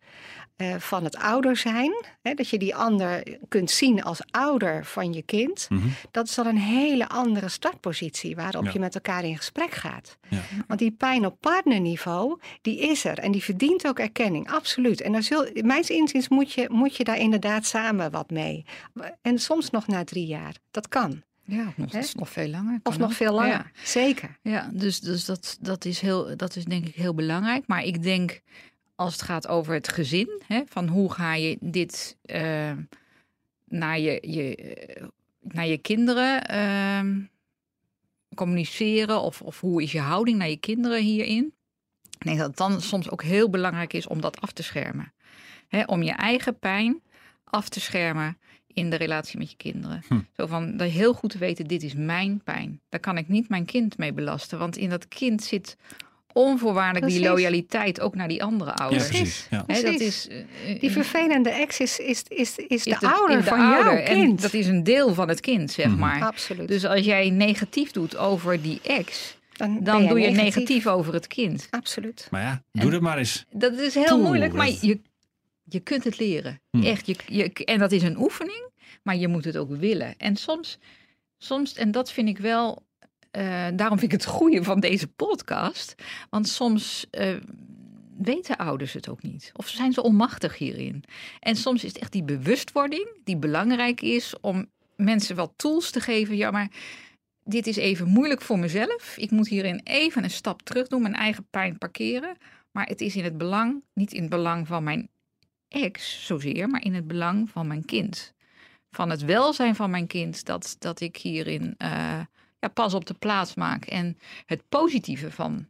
[0.56, 5.12] eh, van het ouder zijn, hè, dat je die ander kunt zien als ouder van
[5.12, 5.86] je kind, Mhm.
[6.10, 8.70] dat is al een hele andere startpositie waarop Ja.
[8.72, 10.18] je met elkaar in gesprek gaat.
[10.28, 10.40] Ja.
[10.66, 15.00] Want die pijn op partnerniveau, die is er en die verdient ook erkenning, absoluut.
[15.00, 18.64] En daar zul, mijns inziens moet je, moet je daar inderdaad samen wat mee.
[19.22, 21.22] En soms nog na drie jaar, dat kan.
[21.44, 22.80] Ja, of nog, veel langer.
[22.82, 23.14] Of nog ook.
[23.16, 23.70] veel langer, Ja.
[23.82, 24.38] zeker.
[24.42, 27.64] Ja, dus, dus dat, dat, is heel, dat is denk ik heel belangrijk.
[27.66, 28.40] Maar ik denk,
[28.96, 32.72] als het gaat over het gezin, hè, van hoe ga je dit eh,
[33.64, 35.06] naar, je, je, eh,
[35.40, 37.20] naar je kinderen ehm,
[38.34, 41.54] communiceren, of, of hoe is je houding naar je kinderen hierin?
[42.18, 45.12] Ik denk dat het dan soms ook heel belangrijk is om dat af te schermen.
[45.68, 47.02] Hè, om je eigen pijn
[47.44, 50.02] af te schermen in de relatie met je kinderen.
[50.08, 50.20] Hm.
[50.36, 52.80] Zo van dat heel goed te weten, dit is mijn pijn.
[52.88, 54.58] Daar kan ik niet mijn kind mee belasten.
[54.58, 55.76] Want in dat kind zit
[56.36, 59.08] onvoorwaardelijk die loyaliteit ook naar die andere Ja, ouders.
[59.08, 59.46] precies.
[59.50, 59.64] Ja.
[59.66, 60.36] Hè, dat is, eh,
[60.80, 63.92] Die eh, vervelende ex is, is, is, is, de, is ouder de van ouder.
[63.92, 64.42] jouw En kind.
[64.42, 65.98] dat is een deel van het kind, zeg Mhm.
[65.98, 66.22] maar.
[66.22, 66.68] Absoluut.
[66.68, 70.36] Dus als jij negatief doet over die ex, dan, doe je negatief.
[70.36, 71.66] negatief over het kind.
[71.70, 72.28] Absoluut.
[72.30, 73.44] Maar ja, doe dat maar eens.
[73.50, 75.00] Dat is heel moeilijk, maar je,
[75.64, 76.60] je kunt het leren.
[76.70, 76.82] Hmm.
[76.84, 78.70] Echt, je, je, en dat is een oefening,
[79.02, 80.14] maar je moet het ook willen.
[80.18, 80.78] En soms,
[81.38, 82.84] soms en dat vind ik wel,
[83.36, 85.94] eh, daarom vind ik het goede van deze podcast.
[86.30, 87.36] Want soms eh,
[88.18, 89.50] weten ouders het ook niet.
[89.54, 91.04] Of zijn ze onmachtig hierin.
[91.40, 96.00] En soms is het echt die bewustwording die belangrijk is om mensen wel tools te
[96.00, 96.36] geven.
[96.36, 96.70] Ja, maar
[97.44, 99.16] dit is even moeilijk voor mezelf.
[99.16, 102.36] Ik moet hierin even een stap terug doen, mijn eigen pijn parkeren.
[102.70, 105.08] Maar het is in het belang, niet in het belang van mijn
[105.68, 108.34] ex zozeer, maar in het belang van mijn kind.
[108.90, 112.20] Van het welzijn van mijn kind, dat, dat ik hierin eh,
[112.66, 113.84] ja, pas op de plaats maak.
[113.84, 115.68] En het positieve van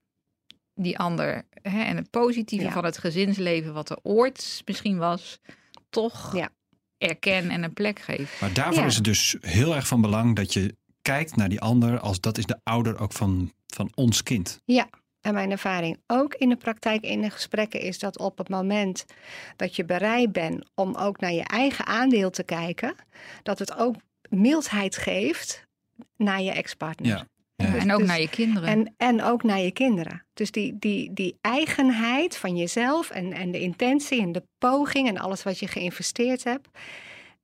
[0.75, 2.73] die ander hè, en het positieve Ja.
[2.73, 5.39] van het gezinsleven, wat er ooit misschien was,
[5.91, 6.49] toch Ja.
[6.99, 8.41] erken en een plek geef.
[8.41, 8.87] Maar daarvoor Ja.
[8.87, 12.39] is het dus heel erg van belang dat je kijkt naar die ander als dat
[12.39, 14.61] is de ouder ook van, van ons kind.
[15.21, 19.05] En mijn ervaring ook in de praktijk, in de gesprekken, is dat op het moment
[19.57, 22.95] dat je bereid bent om ook naar je eigen aandeel te kijken,
[23.43, 23.95] dat het ook
[24.29, 25.66] mildheid geeft
[26.17, 27.09] naar je ex-partner.
[27.09, 27.27] Ja.
[27.57, 27.77] Ja.
[27.77, 28.69] en ook dus- naar je kinderen.
[28.69, 30.27] En, en ook naar je kinderen.
[30.35, 35.19] Dus die, die, die eigenheid van jezelf en, en de intentie en de poging en
[35.19, 36.69] alles wat je geïnvesteerd hebt,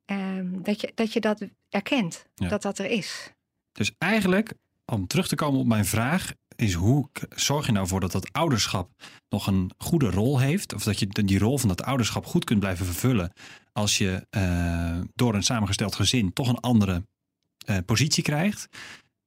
[0.04, 2.48] ehm, dat, je, dat je dat erkent, Ja.
[2.48, 3.32] dat dat er is.
[3.72, 8.00] Dus eigenlijk, om terug te komen op mijn vraag, is hoe zorg je nou voor
[8.00, 8.90] dat dat ouderschap
[9.28, 10.74] nog een goede rol heeft?
[10.74, 13.32] Of dat je die rol van dat ouderschap goed kunt blijven vervullen
[13.72, 17.02] als je eh, door een samengesteld gezin toch een andere
[17.64, 18.68] eh, positie krijgt?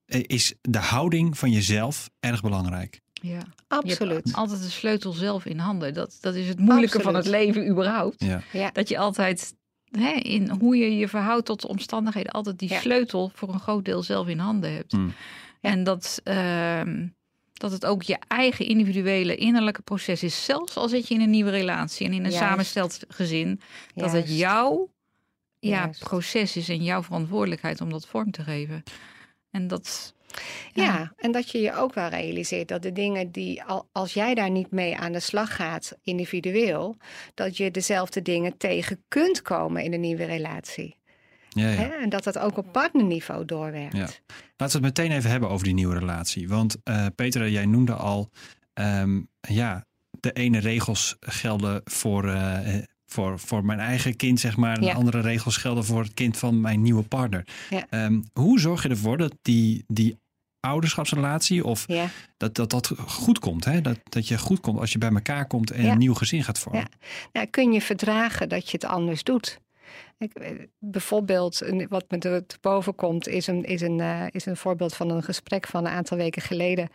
[0.06, 3.02] Eh, is de houding van jezelf erg belangrijk?
[3.21, 3.30] ja.
[3.39, 4.13] Je Absoluut.
[4.24, 5.93] hebt altijd de sleutel zelf in handen.
[5.93, 8.24] Dat, dat is het moeilijke van het leven überhaupt.
[8.24, 8.41] Ja.
[8.52, 8.69] Ja.
[8.71, 9.54] Dat je altijd
[9.91, 12.80] hè, in hoe je je verhoudt tot de omstandigheden, altijd die Ja.
[12.80, 14.91] sleutel voor een groot deel zelf in handen hebt.
[14.91, 15.08] Ja.
[15.62, 17.08] En dat, ehm,
[17.54, 20.45] Dat het ook je eigen individuele innerlijke proces is.
[20.45, 22.38] Zelfs al zit je in een nieuwe relatie en in een Juist.
[22.45, 23.62] samengesteld gezin.
[23.93, 24.89] Dat het Juist.
[25.67, 25.99] Ja, Juist.
[26.04, 28.84] proces is en jouw verantwoordelijkheid om dat vorm te geven.
[29.51, 30.13] En dat.
[30.73, 31.13] Ja.
[31.17, 34.49] en dat je je ook wel realiseert dat de dingen die, al- als jij daar
[34.49, 36.97] niet mee aan de slag gaat, individueel,
[37.34, 40.97] dat je dezelfde dingen tegen kunt komen in een nieuwe relatie.
[41.49, 41.75] Ja, ja.
[41.75, 41.88] Hè?
[41.88, 43.93] En dat dat ook op partnerniveau doorwerkt.
[43.97, 44.08] Ja.
[44.58, 46.47] Laten we het meteen even hebben over die nieuwe relatie.
[46.47, 48.30] Want eh Peter, jij noemde al,
[48.73, 49.86] ehm, ja,
[50.19, 52.78] de ene regels gelden voor, eh,
[53.15, 54.78] voor, voor mijn eigen kind, zeg maar.
[54.78, 54.93] En Ja.
[54.93, 57.47] andere regels gelden voor het kind van mijn nieuwe partner.
[57.69, 57.86] Ja.
[57.89, 60.17] Ehm, hoe zorg je ervoor dat die, die
[60.60, 62.08] ouderschapsrelatie of Ja.
[62.38, 63.65] dat dat, dat goed komt?
[63.65, 63.82] Hè?
[63.82, 66.60] Dat, dat je goed komt als je bij elkaar komt en een nieuw gezin gaat
[66.60, 66.82] vormen.
[66.82, 67.08] Ja.
[67.34, 69.60] Nou, kun je verdragen dat je het anders doet?
[70.17, 74.45] Ik, eh, bijvoorbeeld, wat me er te boven komt, is een, is, een, eh, is
[74.45, 76.89] een voorbeeld van een gesprek van een aantal weken geleden.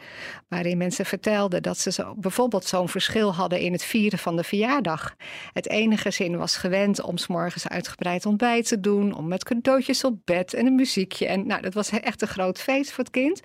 [0.49, 4.45] Waarin mensen vertelden dat ze zo, bijvoorbeeld zo'n verschil hadden in het vieren van de
[4.45, 5.15] verjaardag.
[5.53, 10.05] Het ene gezin was gewend om 's morgens uitgebreid ontbijt te doen, om met cadeautjes
[10.05, 11.27] op bed en een muziekje.
[11.27, 13.41] En nou, dat was echt een groot feest voor het kind.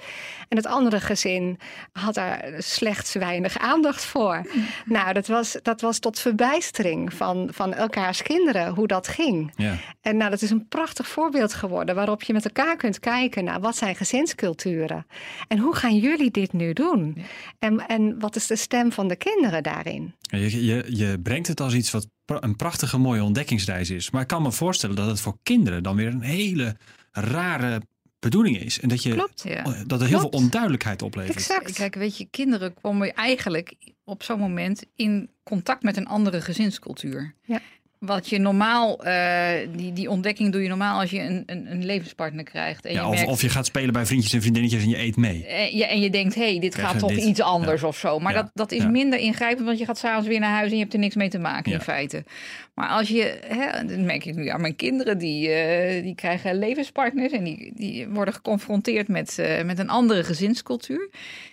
[0.47, 1.59] En het andere gezin
[1.91, 4.45] had daar slechts weinig aandacht voor.
[4.85, 9.51] Nou, dat was, dat was tot verbijstering van, van elkaars kinderen hoe dat ging.
[9.55, 9.64] Ja.
[10.01, 13.59] En nou, dat is een prachtig voorbeeld geworden waarop je met elkaar kunt kijken naar
[13.59, 15.05] wat zijn gezinsculturen
[15.47, 17.17] en hoe gaan jullie dit nu doen?
[17.59, 20.13] En, en wat is de stem van de kinderen daarin?
[20.21, 24.09] Je, je, je brengt het als iets wat pra- een prachtige mooie ontdekkingsreis is.
[24.11, 26.75] Maar ik kan me voorstellen dat het voor kinderen dan weer een hele
[27.11, 27.81] rare
[28.19, 28.79] bedoeling is.
[28.79, 29.43] En dat, je, Klopt.
[29.43, 29.63] Ja.
[29.63, 30.35] dat er heel veel Klopt.
[30.35, 31.35] onduidelijkheid oplevert.
[31.37, 31.71] Exact.
[31.73, 37.33] Kijk, weet je, kinderen komen eigenlijk op zo'n moment in contact met een andere gezinscultuur.
[37.41, 37.59] Ja.
[38.05, 41.85] Wat je normaal, eh, die, die ontdekking doe je normaal als je een, een, een
[41.85, 42.85] levenspartner krijgt.
[42.85, 44.97] En Ja, je of, merkt, of je gaat spelen bij vriendjes en vriendinnetjes en je
[44.99, 45.45] eet mee.
[45.45, 47.23] Eh, ja, en je denkt, hé, hey, dit Krijg gaat je toch dit?
[47.23, 48.19] iets anders of zo.
[48.19, 48.41] Maar Ja.
[48.41, 48.89] dat, dat is Ja.
[48.89, 51.29] minder ingrijpend, want je gaat s'avonds weer naar huis en je hebt er niks mee
[51.29, 52.23] te maken in feite.
[52.73, 56.59] Maar als je, hè, dat merk ik nu aan mijn kinderen, die, eh, die krijgen
[56.59, 61.09] levenspartners en die, die worden geconfronteerd met, met een andere gezinscultuur.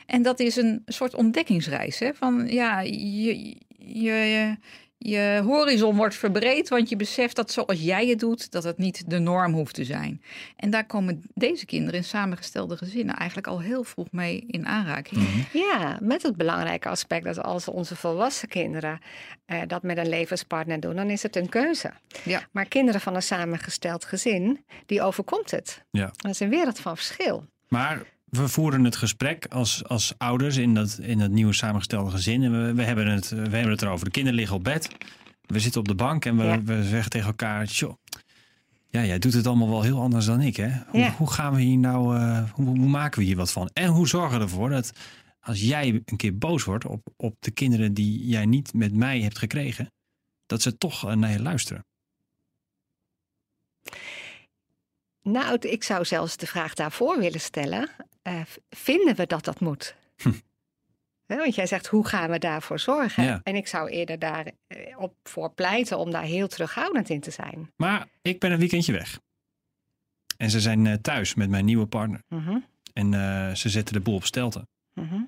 [0.07, 1.99] En dat is een soort ontdekkingsreis.
[1.99, 2.11] Hè?
[2.15, 4.57] Van ja, je, je, je,
[5.03, 9.11] je horizon wordt verbreed, want je beseft dat zoals jij het doet, dat het niet
[9.11, 10.23] de norm hoeft te zijn.
[10.57, 15.21] En daar komen deze kinderen in samengestelde gezinnen eigenlijk al heel vroeg mee in aanraking.
[15.21, 15.59] Mhm.
[15.59, 19.01] Ja, met het belangrijke aspect dat als onze volwassen kinderen
[19.45, 21.93] eh, dat met een levenspartner doen, dan is het een keuze.
[22.25, 22.49] Ja.
[22.51, 25.85] Maar kinderen van een samengesteld gezin, die overkomt het.
[25.91, 26.11] Ja.
[26.17, 27.45] Dat is een wereld van verschil.
[27.69, 28.03] Maar
[28.37, 32.43] we voeren het gesprek als, als ouders in dat, in dat nieuwe samengestelde gezin.
[32.43, 34.05] En we, we, hebben het, we hebben het erover.
[34.05, 34.89] De kinderen liggen op bed.
[35.43, 36.63] We zitten op de bank en we, Ja.
[36.63, 37.67] we zeggen tegen elkaar...
[37.67, 37.95] "Tjoh,
[38.89, 40.57] ja, jij doet het allemaal wel heel anders dan ik.
[40.57, 40.71] Hè?
[40.89, 41.11] Hoe, Ja.
[41.15, 42.17] hoe gaan we hier nou...
[42.17, 43.71] eh, hoe, hoe maken we hier wat van?
[43.73, 44.93] En hoe zorgen we ervoor dat
[45.41, 46.85] als jij een keer boos wordt...
[46.87, 49.93] op, op de kinderen die jij niet met mij hebt gekregen...
[50.47, 51.85] dat ze toch eh, naar je luisteren?
[55.23, 57.89] Nou, ik zou zelfs de vraag daarvoor willen stellen:
[58.23, 59.95] eh, vinden we dat dat moet?
[60.17, 60.33] Hm.
[61.27, 63.25] Want jij zegt, hoe gaan we daarvoor zorgen?
[63.25, 63.41] Ja.
[63.43, 64.55] En ik zou eerder daarop
[64.97, 67.73] op voor pleiten om daar heel terughoudend in te zijn.
[67.77, 69.21] Maar ik ben een weekendje weg.
[70.37, 72.23] En ze zijn eh, thuis met mijn nieuwe partner.
[72.29, 72.59] Mhm,
[72.93, 74.69] En eh, ze zetten de boel op stelten.
[74.95, 75.21] mhm.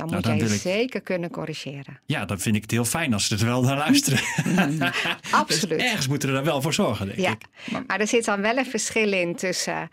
[0.00, 2.00] Dan Nou, moet dan jij ik- zeker kunnen corrigeren.
[2.06, 4.20] Ja, dan vind ik het heel fijn als ze er wel naar luisteren.
[5.30, 5.78] Absoluut.
[5.78, 7.86] Dus ergens moeten we er wel voor zorgen, denk Ja, ik.
[7.86, 9.88] maar er zit dan wel een verschil in tussen.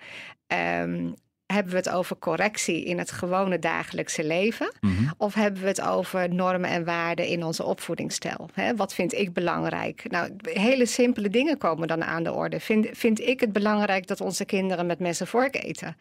[0.47, 1.11] ehm,
[1.47, 4.71] hebben we het over correctie in het gewone dagelijkse leven?
[4.79, 4.91] Mhm.
[5.17, 8.49] Of hebben we het over normen en waarden in onze opvoedingsstijl?
[8.75, 10.03] Wat vind ik belangrijk?
[10.09, 12.59] Nou, hele simpele dingen komen dan aan de orde.
[12.59, 15.97] Vind, vind ik het belangrijk dat onze kinderen met mes en vork eten?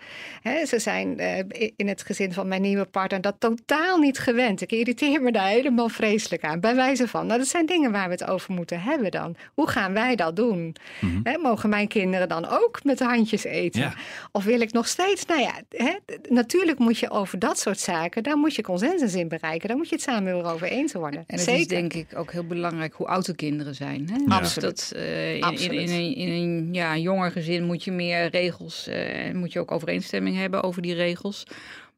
[0.66, 4.60] Ze zijn eh, in het gezin van mijn nieuwe partner dat totaal niet gewend.
[4.60, 6.60] Ik irriteer me daar helemaal vreselijk aan.
[6.60, 9.36] Bij wijze van, nou, dat zijn dingen waar we het over moeten hebben dan.
[9.54, 10.76] Hoe gaan wij dat doen?
[11.00, 11.40] Mhm.
[11.40, 13.80] Mogen mijn kinderen dan ook met handjes eten?
[13.80, 13.94] Ja.
[14.32, 15.96] Of wil ik nog steeds, nou ja, hè,
[16.28, 19.68] natuurlijk moet je over dat soort zaken, daar moet je consensus in bereiken.
[19.68, 21.20] Daar moet je het samen over eens worden.
[21.26, 21.60] En het Zeker.
[21.60, 24.08] is denk ik ook heel belangrijk hoe oud de kinderen zijn.
[24.10, 24.16] Hè?
[24.26, 24.40] Ja.
[24.40, 25.90] Dus dat, eh, in, in, Absoluut.
[25.90, 29.60] in, een, in een ja, jonger gezin moet je meer regels eh, en moet je
[29.60, 31.46] ook overeenstemming hebben over die regels.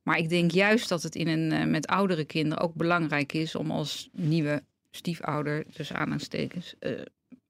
[0.03, 3.55] Maar ik denk juist dat het in een, eh, met oudere kinderen ook belangrijk is
[3.55, 6.93] om als nieuwe stiefouder, tussen aanhalingstekens, eh,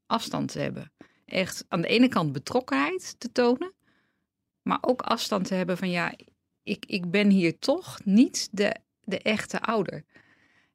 [0.07, 0.93] afstand te hebben.
[1.25, 3.73] Echt aan de ene kant betrokkenheid te tonen,
[4.69, 6.15] maar ook afstand te hebben van ja,
[6.63, 10.05] ik, ik ben hier toch niet de, de echte ouder.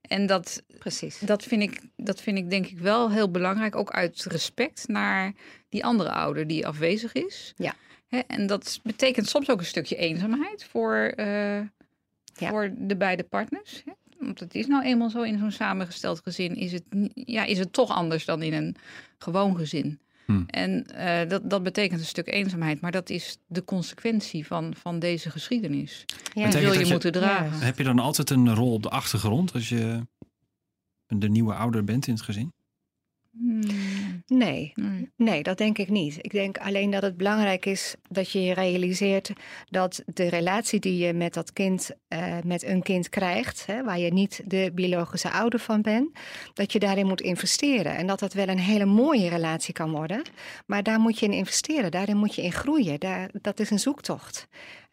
[0.01, 1.19] En dat, Precies.
[1.19, 3.75] dat vind, ik, dat vind ik denk ik wel heel belangrijk.
[3.75, 5.34] Ook uit respect naar
[5.69, 7.53] die andere ouder die afwezig is.
[7.58, 7.73] Ja.
[8.08, 11.60] Hè, en dat betekent soms ook een stukje eenzaamheid voor, eh,
[12.36, 12.49] Ja.
[12.49, 13.82] voor de beide partners.
[13.86, 13.91] Hè?
[14.19, 17.73] Want het is nou eenmaal zo in zo'n samengesteld gezin, is het, ja, is het
[17.73, 18.75] toch anders dan in een
[19.17, 19.99] gewoon gezin.
[20.25, 20.43] Hmm.
[20.47, 24.99] En eh, dat, dat betekent een stuk eenzaamheid, maar dat is de consequentie van, van
[24.99, 26.05] deze geschiedenis.
[26.07, 26.13] Ja.
[26.33, 27.59] Die Betekent zul je dat je- moeten dragen.
[27.59, 30.01] Heb je dan altijd een rol op de achtergrond als je
[31.07, 32.53] de nieuwe ouder bent in het gezin?
[33.37, 33.61] Hmm,
[34.27, 35.11] Nee, nee.
[35.15, 36.17] nee, dat denk ik niet.
[36.21, 39.33] Ik denk alleen dat het belangrijk is dat je je realiseert
[39.69, 43.99] dat de relatie die je met dat kind, eh, met een kind krijgt, hè, waar
[43.99, 46.19] je niet de biologische ouder van bent,
[46.53, 47.95] dat je daarin moet investeren.
[47.95, 50.21] En dat dat wel een hele mooie relatie kan worden.
[50.65, 52.99] Maar daar moet je in investeren, daarin moet je in groeien.
[52.99, 54.47] Daar, dat is een zoektocht.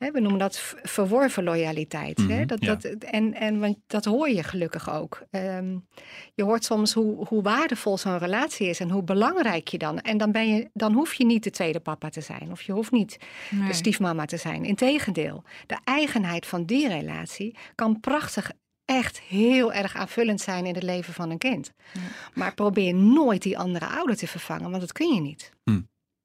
[0.05, 2.19] Hè, we noemen dat verworven loyaliteit.
[2.19, 2.25] hè.
[2.25, 2.75] Mhm, Dat, ja.
[2.75, 5.23] dat, en, en want dat hoor je gelukkig ook.
[5.31, 5.77] Ehm,
[6.35, 9.99] je hoort soms hoe, hoe waardevol zo'n relatie is en hoe belangrijk je dan.
[10.01, 12.51] En dan, ben je, dan hoef je niet de tweede papa te zijn.
[12.51, 13.17] Of je hoeft niet
[13.51, 13.69] Nee.
[13.69, 14.65] de stiefmama te zijn.
[14.65, 18.51] Integendeel, de eigenheid van die relatie kan prachtig,
[18.85, 21.73] echt heel erg aanvullend zijn in het leven van een kind.
[21.93, 22.01] Ja.
[22.35, 25.51] Maar probeer nooit die andere ouder te vervangen, want dat kun je niet.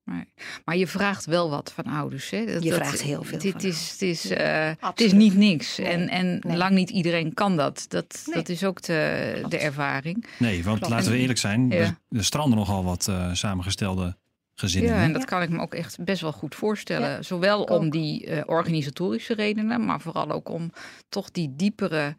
[0.06, 0.24] Nee.
[0.66, 2.30] Maar je vraagt wel wat van ouders.
[2.30, 2.46] Hè?
[2.46, 5.36] Dat- Je dat- vraagt heel veel Dit van is, het, is, eh, het is niet
[5.36, 5.78] niks.
[5.78, 6.58] Nee, En, en nee.
[6.58, 7.86] lang niet iedereen kan dat.
[7.88, 8.36] Dat, Nee.
[8.36, 9.52] dat is ook de, Klopt.
[9.52, 10.26] de ervaring.
[10.40, 10.94] Nee, want Klopt.
[10.94, 11.76] laten we eerlijk zijn, Ja.
[11.76, 14.16] er, er stranden nogal wat eh, samengestelde
[14.54, 14.92] gezinnen.
[14.96, 17.10] Ja, en dat kan ik me ook echt best wel goed voorstellen.
[17.10, 20.72] Ja, Zowel om die eh, organisatorische redenen, maar vooral ook om
[21.10, 22.16] toch die diepere,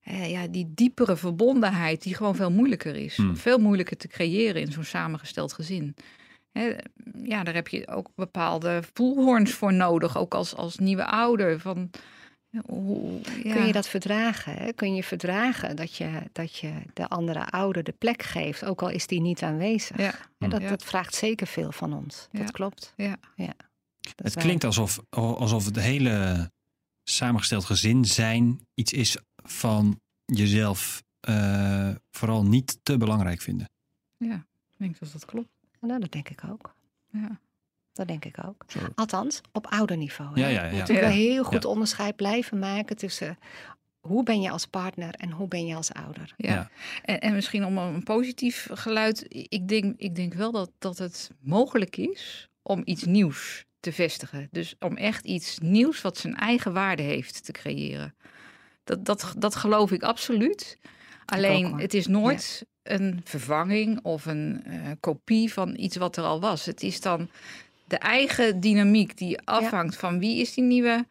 [0.00, 3.16] eh, ja, die diepere verbondenheid die gewoon veel moeilijker is.
[3.16, 3.36] Hmm.
[3.36, 5.94] Veel moeilijker te creëren in zo'n samengesteld gezin.
[7.22, 11.60] Ja, daar heb je ook bepaalde voelhoorns voor nodig, ook als, als nieuwe ouder.
[11.60, 11.90] Van,
[12.50, 13.54] ja, hoe, ja.
[13.54, 14.54] Kun je dat verdragen?
[14.54, 14.72] Hè?
[14.72, 18.88] Kun je verdragen dat je, dat je de andere ouder de plek geeft, ook al
[18.90, 19.96] is die niet aanwezig?
[19.98, 20.68] Ja, En dat, Ja.
[20.68, 22.28] dat vraagt zeker veel van ons.
[22.30, 22.38] Ja.
[22.38, 22.92] Dat klopt.
[22.96, 23.16] ja.
[23.36, 23.54] Dat
[24.24, 26.50] Het wij- klinkt alsof, alsof het hele
[27.04, 33.68] samengesteld gezin zijn iets is van jezelf eh, vooral niet te belangrijk vinden.
[34.16, 35.48] ja, ik denk dat dat klopt.
[35.86, 36.74] Nou, dat denk ik ook.
[37.12, 37.40] Ja.
[37.92, 38.64] Dat denk ik ook.
[38.94, 40.40] Althans, op ouderniveau.
[40.40, 40.50] Ja, hè.
[40.50, 40.84] ja, ja.
[40.86, 41.08] Ja.
[41.08, 41.68] heel goed Ja.
[41.68, 43.38] onderscheid blijven maken tussen
[44.00, 46.34] hoe ben je als partner en hoe ben je als ouder.
[46.36, 46.52] Ja.
[46.52, 46.70] Ja.
[47.02, 49.26] En, en misschien om een positief geluid.
[49.28, 54.48] Ik denk, ik denk wel dat, dat het mogelijk is om iets nieuws te vestigen.
[54.50, 58.14] Dus om echt iets nieuws wat zijn eigen waarde heeft te creëren.
[58.84, 60.78] Dat, dat, dat geloof ik absoluut.
[61.26, 66.40] Alleen het is nooit een vervanging of een eh, kopie van iets wat er al
[66.40, 66.64] was.
[66.64, 67.28] Het is dan
[67.84, 71.06] de eigen dynamiek die afhangt van wie is die nieuwe,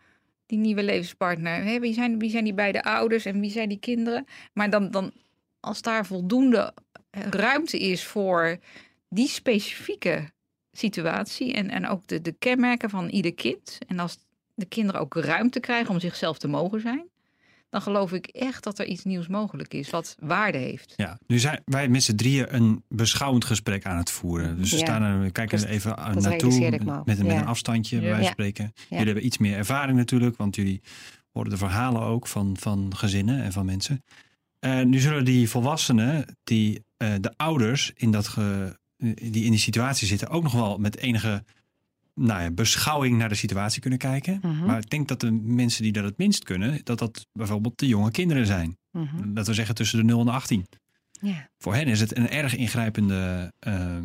[0.46, 1.64] die nieuwe levenspartner.
[1.64, 4.28] Hè, wie, zijn, wie zijn die beide ouders en wie zijn die kinderen?
[4.54, 5.12] Maar dan, dan
[5.60, 6.74] als daar voldoende
[7.12, 8.58] ruimte is voor
[9.10, 10.34] die specifieke
[10.72, 13.78] situatie en, en ook de, de kenmerken van ieder kind.
[13.88, 14.18] En als
[14.54, 17.10] de kinderen ook ruimte krijgen om zichzelf te mogen zijn,
[17.70, 20.94] dan geloof ik echt dat er iets nieuws mogelijk is wat waarde heeft.
[20.96, 24.58] Ja, nu zijn wij met z'n drieën een beschouwend gesprek aan het voeren.
[24.58, 24.84] Dus we, Ja.
[24.86, 27.40] staan er, we kijken er even dat naartoe met, een- met Ja.
[27.40, 28.74] een afstandje, bij wijze van spreken.
[28.90, 30.82] Jullie hebben iets meer ervaring natuurlijk, want jullie
[31.32, 34.04] horen de verhalen ook van, van gezinnen en van mensen.
[34.60, 38.78] Eh, nu zullen die volwassenen, die, eh, de ouders in dat ge-
[39.16, 41.44] die in die situatie zitten, ook nog wel met enige
[42.16, 44.40] nou ja, beschouwing naar de situatie kunnen kijken.
[44.42, 44.66] Mhm.
[44.66, 47.88] Maar ik denk dat de mensen die dat het minst kunnen, dat dat bijvoorbeeld de
[47.88, 48.78] jonge kinderen zijn.
[48.92, 49.34] Mhm.
[49.34, 50.66] Dat we zeggen tussen de 0 en de 18.
[51.22, 51.50] Ja.
[51.58, 53.98] Voor hen is het een erg ingrijpende eh,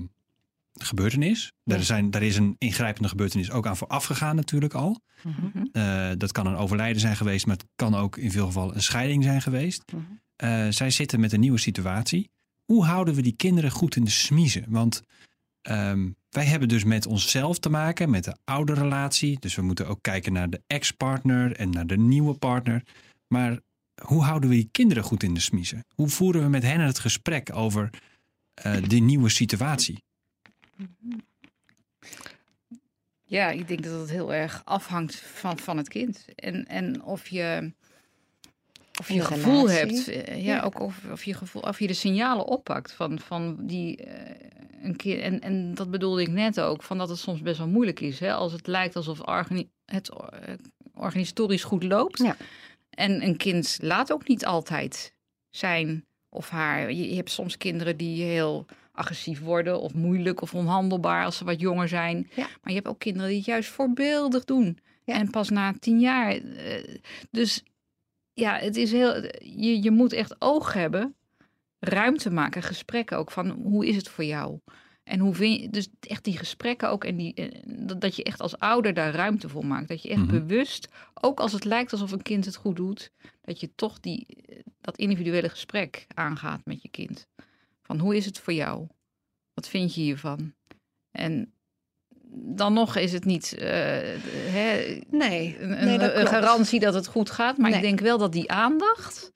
[0.72, 1.52] gebeurtenis.
[1.62, 1.74] Ja.
[1.74, 5.00] Er, zijn, daar is een ingrijpende gebeurtenis ook aan vooraf gegaan natuurlijk al.
[5.22, 5.46] Mhm.
[5.46, 5.66] Mhm.
[5.72, 8.82] Eh, dat kan een overlijden zijn geweest, maar het kan ook in veel gevallen een
[8.82, 9.84] scheiding zijn geweest.
[10.36, 12.30] Eh, zij zitten met een nieuwe situatie.
[12.64, 14.64] Hoe houden we die kinderen goed in de smiezen?
[14.68, 15.02] Want
[15.62, 19.38] ehm, wij hebben dus met onszelf te maken, met de oude relatie.
[19.38, 22.82] Dus we moeten ook kijken naar de ex-partner en naar de nieuwe partner.
[23.28, 23.58] Maar
[24.02, 25.84] hoe houden we die kinderen goed in de smiezen?
[25.94, 27.90] Hoe voeren we met hen het gesprek over
[28.54, 30.02] eh die nieuwe situatie?
[33.24, 36.24] Ja, ik denk dat het heel erg afhangt van, van het kind.
[36.34, 37.72] En, en of je,
[39.00, 40.14] of je gevoel relatie.
[40.14, 40.28] hebt.
[40.28, 40.60] eh, Ja, Ja.
[40.62, 44.96] ook of, of, je gevoel, of je de signalen oppakt van, van die eh, een
[44.96, 45.20] keer.
[45.22, 48.20] En, en dat bedoelde ik net ook, van dat het soms best wel moeilijk is.
[48.20, 48.32] Hè?
[48.32, 50.10] Als het lijkt alsof organi het
[50.94, 52.18] organisatorisch goed loopt.
[52.18, 52.36] Ja.
[52.90, 55.14] En een kind laat ook niet altijd
[55.50, 56.92] zijn of haar.
[56.92, 61.44] Je, je hebt soms kinderen die heel agressief worden of moeilijk of onhandelbaar als ze
[61.44, 62.30] wat jonger zijn.
[62.34, 62.42] Ja.
[62.42, 64.78] Maar je hebt ook kinderen die het juist voorbeeldig doen.
[65.04, 65.14] Ja.
[65.14, 66.30] En pas na tien jaar.
[66.32, 66.98] eh,
[67.30, 67.62] Dus
[68.32, 69.14] ja, het is heel.
[69.42, 71.14] Je, je moet echt oog hebben,
[71.80, 74.58] ruimte maken, gesprekken ook van hoe is het voor jou?
[75.04, 78.22] En hoe vind je, dus echt die gesprekken ook en die, eh, dat, dat je
[78.24, 79.88] echt als ouder daar ruimte voor maakt.
[79.88, 80.30] Dat je echt Mhm.
[80.30, 84.26] bewust, ook als het lijkt alsof een kind het goed doet, dat je toch die,
[84.26, 87.26] eh, dat individuele gesprek aangaat met je kind.
[87.82, 88.86] Van hoe is het voor jou?
[89.54, 90.54] Wat vind je hiervan?
[91.10, 91.52] En
[92.32, 93.68] dan nog is het niet eh,
[94.50, 97.58] hè, Nee, een, nee, dat een, garantie dat het goed gaat.
[97.58, 99.32] Maar ik denk wel dat die aandacht,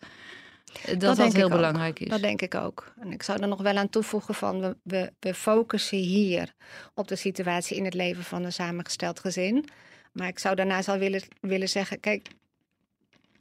[0.99, 2.09] dat dat, heel belangrijk is.
[2.09, 2.93] Dat denk ik ook.
[3.01, 6.53] En ik zou er nog wel aan toevoegen van we, we, we focussen hier
[6.95, 9.65] op de situatie in het leven van een samengesteld gezin.
[10.13, 12.29] Maar ik zou daarnaast al willen, willen zeggen, kijk,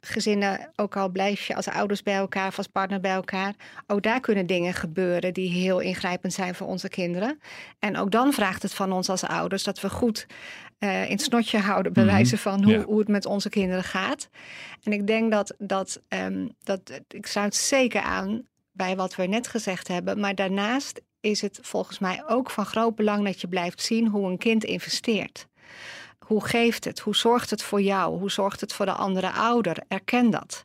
[0.06, 3.54] gezinnen, ook al blijf je als ouders bij elkaar of als partner bij elkaar,
[3.86, 7.38] ook daar kunnen dingen gebeuren die heel ingrijpend zijn voor onze kinderen.
[7.78, 10.26] En ook dan vraagt het van ons als ouders dat we goed
[10.78, 12.12] eh, in het snotje houden, bij Mhm.
[12.12, 12.82] wijze van hoe, Ja.
[12.82, 14.28] hoe het met onze kinderen gaat.
[14.82, 18.42] En ik denk dat, dat, ehm, dat ik sluit zeker aan
[18.72, 20.20] bij wat we net gezegd hebben.
[20.20, 24.30] Maar daarnaast is het volgens mij ook van groot belang dat je blijft zien hoe
[24.30, 25.46] een kind investeert.
[26.24, 26.98] Hoe geeft het?
[26.98, 28.18] Hoe zorgt het voor jou?
[28.18, 29.76] Hoe zorgt het voor de andere ouder?
[29.88, 30.64] Erken dat.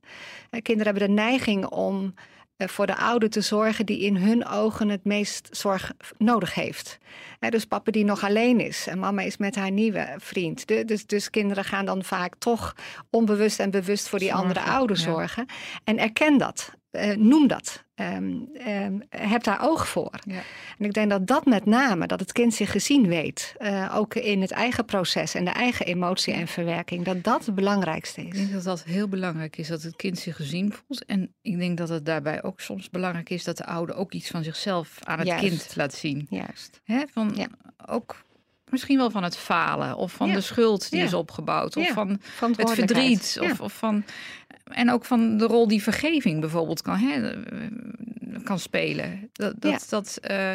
[0.49, 2.14] Eh, Kinderen hebben de neiging om
[2.57, 6.97] eh, voor de ouder te zorgen die in hun ogen het meest zorg nodig heeft.
[7.39, 10.67] Dus papa die nog alleen is en mama is met haar nieuwe vriend.
[10.67, 12.75] De- dus, dus kinderen gaan dan vaak toch
[13.09, 15.03] onbewust en bewust voor die andere Zorgen, ouder ja.
[15.03, 15.45] zorgen.
[15.83, 16.77] En erken dat.
[16.91, 17.83] Eh, noem dat.
[17.95, 20.11] Ehm, ehm, heb daar oog voor.
[20.25, 20.41] Ja.
[20.77, 24.15] En ik denk dat dat met name, dat het kind zich gezien weet, eh, ook
[24.15, 28.33] in het eigen proces en de eigen emotie en verwerking, dat dat het belangrijkste Ik
[28.33, 28.39] is.
[28.39, 31.05] denk dat dat heel belangrijk is, dat het kind zich gezien voelt.
[31.05, 34.29] En ik denk dat het daarbij ook soms belangrijk is dat de ouder ook iets
[34.29, 35.43] van zichzelf aan het Juist.
[35.47, 36.27] kind laat zien.
[36.29, 36.81] Juist.
[36.83, 37.03] Hè?
[37.11, 37.47] Van, Ja.
[37.86, 38.15] Ook
[38.69, 40.34] misschien wel van het falen of van Ja.
[40.34, 41.05] de schuld die Ja.
[41.05, 41.77] is opgebouwd.
[41.77, 42.19] Of van
[42.57, 43.38] het verdriet.
[43.41, 44.03] Of, of van,
[44.63, 47.32] en ook van de rol die vergeving bijvoorbeeld kan, hè,
[48.43, 49.30] kan spelen.
[49.34, 50.53] Dat, dat, dat eh,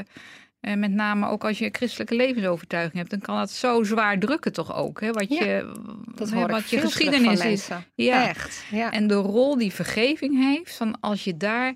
[0.61, 4.53] en met name ook als je christelijke levensovertuiging hebt, dan kan dat zo zwaar drukken
[4.53, 5.01] toch ook.
[5.01, 5.13] Hè?
[5.13, 5.73] Wat Ja, je,
[6.15, 7.69] Dat hè, wat je geschiedenis is.
[7.95, 8.29] Ja.
[8.29, 8.65] Echt.
[8.71, 8.93] Ja.
[8.93, 11.75] En de rol die vergeving heeft, van als je daar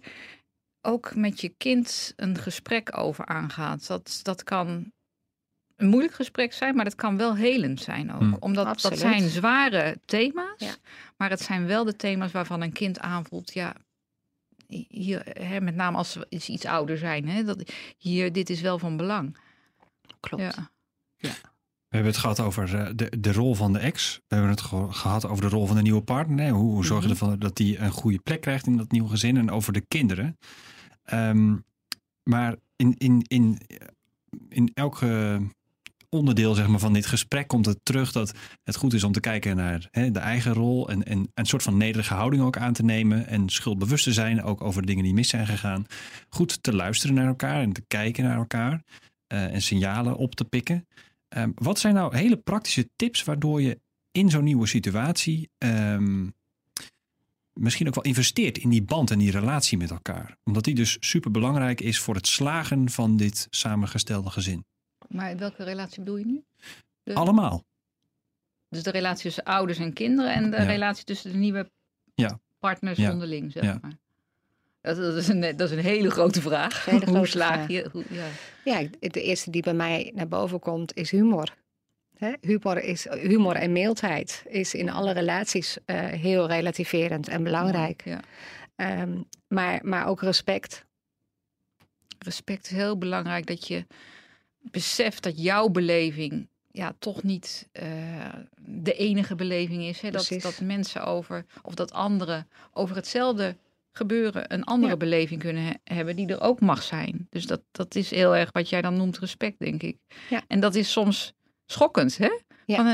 [0.88, 3.86] ook met je kind een gesprek over aangaat.
[3.86, 4.92] Dat, dat kan
[5.76, 8.20] een moeilijk gesprek zijn, maar dat kan wel helend zijn ook.
[8.20, 8.36] Hmm.
[8.40, 9.00] Omdat Absoluut.
[9.00, 10.74] dat zijn zware thema's, Ja.
[11.16, 13.74] maar het zijn wel de thema's waarvan een kind aanvoelt, ja,
[14.88, 18.78] hier, hè, met name als ze iets ouder zijn, hè, dat, hier, dit is wel
[18.78, 19.36] van belang.
[20.20, 20.42] Klopt.
[21.16, 21.32] Ja.
[21.88, 24.20] We hebben het gehad over eh, de, de rol van de ex.
[24.26, 26.44] We hebben het ge- gehad over de rol van de nieuwe partner.
[26.44, 26.50] Hè?
[26.50, 27.18] Hoe, hoe zorg je Mhm.
[27.18, 29.36] ervoor dat die een goede plek krijgt in dat nieuwe gezin.
[29.36, 30.38] En over de kinderen.
[31.08, 31.56] Ehm,
[32.22, 33.58] maar in, in, in,
[34.48, 35.36] in elk eh,
[36.08, 38.34] onderdeel zeg maar, van dit gesprek komt het terug dat
[38.64, 40.88] het goed is om te kijken naar hè, de eigen rol.
[40.88, 43.26] En, en een soort van nederige houding ook aan te nemen.
[43.26, 45.86] En schuldbewust te zijn, ook over dingen die mis zijn gegaan.
[46.28, 48.82] Goed te luisteren naar elkaar en te kijken naar elkaar.
[49.26, 50.86] eh, en signalen op te pikken.
[51.28, 53.80] Ehm, wat zijn nou hele praktische tips waardoor je
[54.10, 56.26] in zo'n nieuwe situatie ehm,
[57.58, 60.36] misschien ook wel investeert in die band en die relatie met elkaar?
[60.44, 64.64] Omdat die dus super belangrijk is voor het slagen van dit samengestelde gezin.
[65.08, 66.44] Maar welke relatie bedoel je nu?
[67.02, 67.64] De- Allemaal.
[68.68, 70.62] Dus de relatie tussen ouders en kinderen en de Ja.
[70.62, 71.70] relatie tussen de nieuwe
[72.14, 72.40] Ja.
[72.58, 73.12] partners Ja.
[73.12, 73.78] onderling, zeg Ja.
[73.82, 73.92] maar.
[74.80, 76.84] Dat, dat, is een, dat is een hele grote vraag.
[76.84, 77.68] Hele hoe slaag vraag.
[77.68, 77.88] je?
[77.92, 78.04] Hoe,
[78.64, 78.82] ja.
[79.00, 81.54] De eerste die bij mij naar boven komt is humor.
[82.18, 88.02] Hè, humor, is, humor en mildheid is in alle relaties eh, heel relativerend en belangrijk.
[88.04, 88.20] Ja.
[88.76, 90.86] Ehm, maar, maar ook respect.
[92.18, 93.86] Respect is heel belangrijk dat je
[94.58, 97.86] beseft dat jouw beleving ja, toch niet eh,
[98.60, 100.00] de enige beleving is.
[100.00, 100.10] Hè?
[100.10, 103.56] Dat, dat mensen over, of dat anderen over hetzelfde
[103.92, 104.98] gebeuren een andere Ja.
[104.98, 107.26] beleving kunnen he- hebben die er ook mag zijn.
[107.30, 109.96] Dus dat, dat is heel erg wat jij dan noemt respect, denk ik.
[110.30, 110.42] Ja.
[110.48, 111.32] En dat is soms
[111.72, 112.30] schokkend, hè?
[112.66, 112.76] Ja.
[112.76, 112.86] Van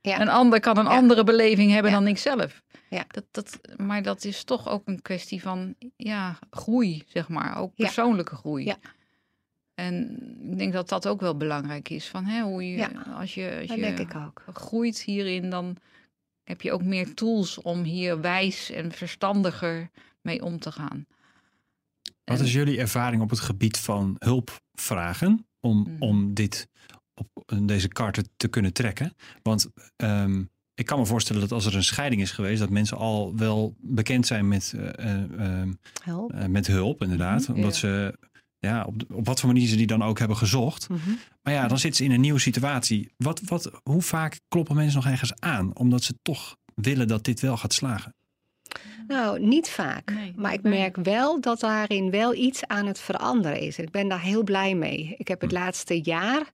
[0.00, 0.20] Ja.
[0.20, 0.90] een ander kan een Ja.
[0.96, 1.98] andere beleving hebben Ja.
[1.98, 2.62] dan ik zelf.
[2.90, 3.04] Ja.
[3.08, 7.56] Dat, dat, maar dat is toch ook een kwestie van ja, groei, zeg maar.
[7.58, 7.84] Ook Ja.
[7.84, 8.64] persoonlijke groei.
[8.64, 8.76] Ja.
[9.74, 10.18] En
[10.50, 12.08] ik denk dat dat ook wel belangrijk is.
[12.08, 12.90] Van, hè, hoe je, Ja.
[13.18, 14.42] Als je, als Dat je denk ik ook.
[14.52, 15.76] groeit hierin, dan
[16.44, 19.90] heb je ook meer tools om hier wijs en verstandiger
[20.22, 21.06] mee om te gaan.
[22.24, 26.02] Wat En- is jullie ervaring op het gebied van hulpvragen om, Mhm.
[26.02, 26.68] om dit
[27.20, 29.14] op deze karten te kunnen trekken?
[29.42, 30.42] Want ehm,
[30.80, 33.74] ik kan me voorstellen dat als er een scheiding is geweest, dat mensen al wel
[33.80, 35.72] bekend zijn met, eh, eh, ehm,
[36.04, 37.42] eh, met hulp, inderdaad.
[37.42, 37.78] Mhm, Omdat ja.
[37.78, 38.18] ze
[38.58, 40.88] ja, op, op wat voor manier ze die dan ook hebben gezocht.
[40.88, 41.10] Mhm.
[41.42, 43.10] Maar ja, dan zitten ze in een nieuwe situatie.
[43.16, 45.76] Wat, wat, hoe vaak kloppen mensen nog ergens aan?
[45.76, 48.14] Omdat ze toch willen dat dit wel gaat slagen.
[49.10, 50.10] Nou, niet vaak.
[50.10, 53.78] Nee, maar ik merk wel dat daarin wel iets aan het veranderen is.
[53.78, 55.14] Ik ben daar heel blij mee.
[55.18, 56.50] Ik heb het laatste jaar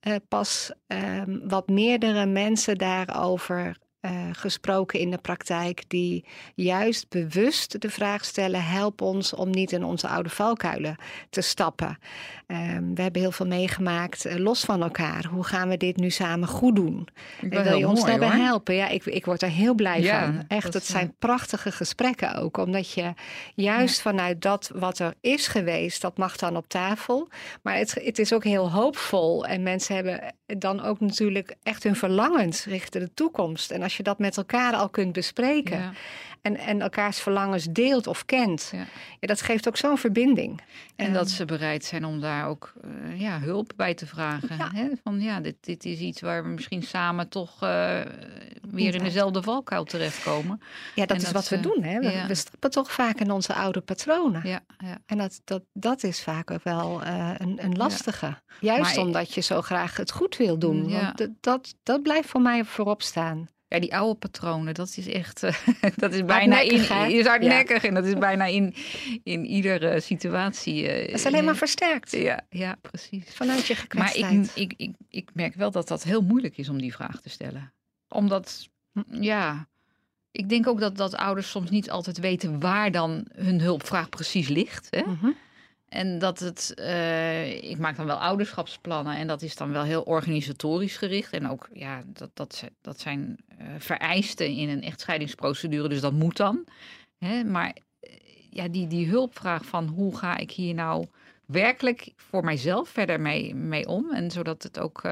[0.00, 5.82] eh, pas ehm, wat meerdere mensen daarover eh, gesproken in de praktijk.
[5.88, 6.24] Die
[6.54, 10.96] juist bewust de vraag stellen: help ons om niet in onze oude valkuilen
[11.30, 11.98] te stappen.
[12.46, 15.26] Ehm, we hebben heel veel meegemaakt eh, los van elkaar.
[15.26, 17.08] Hoe gaan we dit nu samen goed doen?
[17.40, 18.46] En wil je ons mooi, daarbij hoor.
[18.46, 18.74] helpen?
[18.74, 20.44] Ja, ik, ik word er heel blij Ja, van.
[20.48, 22.56] Echt, het is, zijn eh, prachtige gesprekken ook.
[22.56, 23.12] Omdat je
[23.54, 27.28] juist vanuit dat wat er is geweest, dat mag dan op tafel.
[27.62, 29.46] Maar het, het is ook heel hoopvol.
[29.46, 33.70] En mensen hebben dan ook natuurlijk echt hun verlangens richting de toekomst.
[33.70, 35.94] En als je dat met elkaar al kunt bespreken.
[36.42, 38.78] En, en elkaars verlangens deelt of kent, Ja.
[39.20, 40.60] ja, dat geeft ook zo'n verbinding.
[40.96, 44.56] En Ehm, dat ze bereid zijn om daar ook eh, ja, hulp bij te vragen.
[44.56, 44.70] Ja.
[44.74, 44.88] Hè?
[45.04, 48.00] Van ja, dit, dit is iets waar we misschien samen toch eh,
[48.70, 50.60] weer in dezelfde valkuil terechtkomen.
[50.94, 51.82] ja, dat en is dat wat we doen.
[51.82, 51.98] Hè?
[51.98, 52.26] We, ja.
[52.26, 54.48] we stappen toch vaak in onze oude patronen.
[54.48, 54.98] Ja, ja.
[55.06, 58.38] En dat, dat, dat is vaak ook wel eh, een, een lastige.
[58.60, 60.88] Juist Maar omdat je zo graag het goed wil doen.
[60.88, 61.00] Ja.
[61.16, 63.48] Want dat, dat blijft voor mij voorop staan.
[63.70, 65.40] Ja, die oude patronen, dat is echt,
[65.96, 68.74] dat is bijna in, is hardnekkig en dat is bijna in,
[69.24, 70.88] in iedere situatie.
[70.88, 72.12] eh, Dat is alleen maar versterkt.
[72.12, 73.24] Ja, ja, precies.
[73.34, 74.52] Vanuit je Maar gekwetstheid.
[74.54, 77.28] ik, ik, ik, ik merk wel dat dat heel moeilijk is om die vraag te
[77.28, 77.72] stellen.
[78.08, 78.68] Omdat,
[79.10, 79.68] ja,
[80.32, 84.48] ik denk ook dat, dat ouders soms niet altijd weten waar dan hun hulpvraag precies
[84.48, 84.86] ligt.
[84.90, 85.02] Hè?
[85.06, 85.30] Mhm.
[85.90, 90.02] En dat het, eh, ik maak dan wel ouderschapsplannen en dat is dan wel heel
[90.02, 91.32] organisatorisch gericht.
[91.32, 96.12] En ook, ja, dat, dat, zijn- dat zijn eh, vereisten in een echtscheidingsprocedure, dus dat
[96.12, 96.64] moet dan.
[97.18, 97.44] Hè?
[97.44, 98.10] Maar eh,
[98.50, 101.06] ja, die, die hulpvraag van hoe ga ik hier nou
[101.46, 104.10] werkelijk voor mijzelf verder mee, mee om.
[104.12, 105.02] En zodat het ook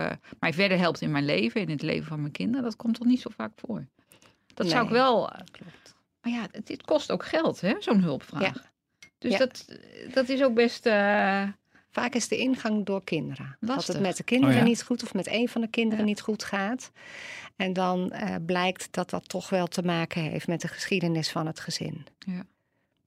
[0.41, 2.63] mij verder helpt in mijn leven, in het leven van mijn kinderen.
[2.65, 3.87] Dat komt toch niet zo vaak voor.
[4.55, 5.31] Dat zou ik wel.
[6.23, 8.43] Maar ja, het, dit kost ook geld, hè, zo'n hulpvraag.
[8.43, 8.53] Ja.
[9.19, 9.39] Dus Ja.
[9.39, 9.65] dat,
[10.13, 10.87] dat is ook best.
[10.87, 11.43] eh,
[11.91, 13.57] Vaak is de ingang door kinderen.
[13.61, 13.95] Dat Lastig.
[13.95, 14.67] het met de kinderen Oh ja?
[14.67, 16.05] niet goed of met een van de kinderen Ja.
[16.11, 16.91] niet goed gaat.
[17.57, 21.47] En dan eh, blijkt dat dat toch wel te maken heeft met de geschiedenis van
[21.47, 22.07] het gezin.
[22.19, 22.43] Ja.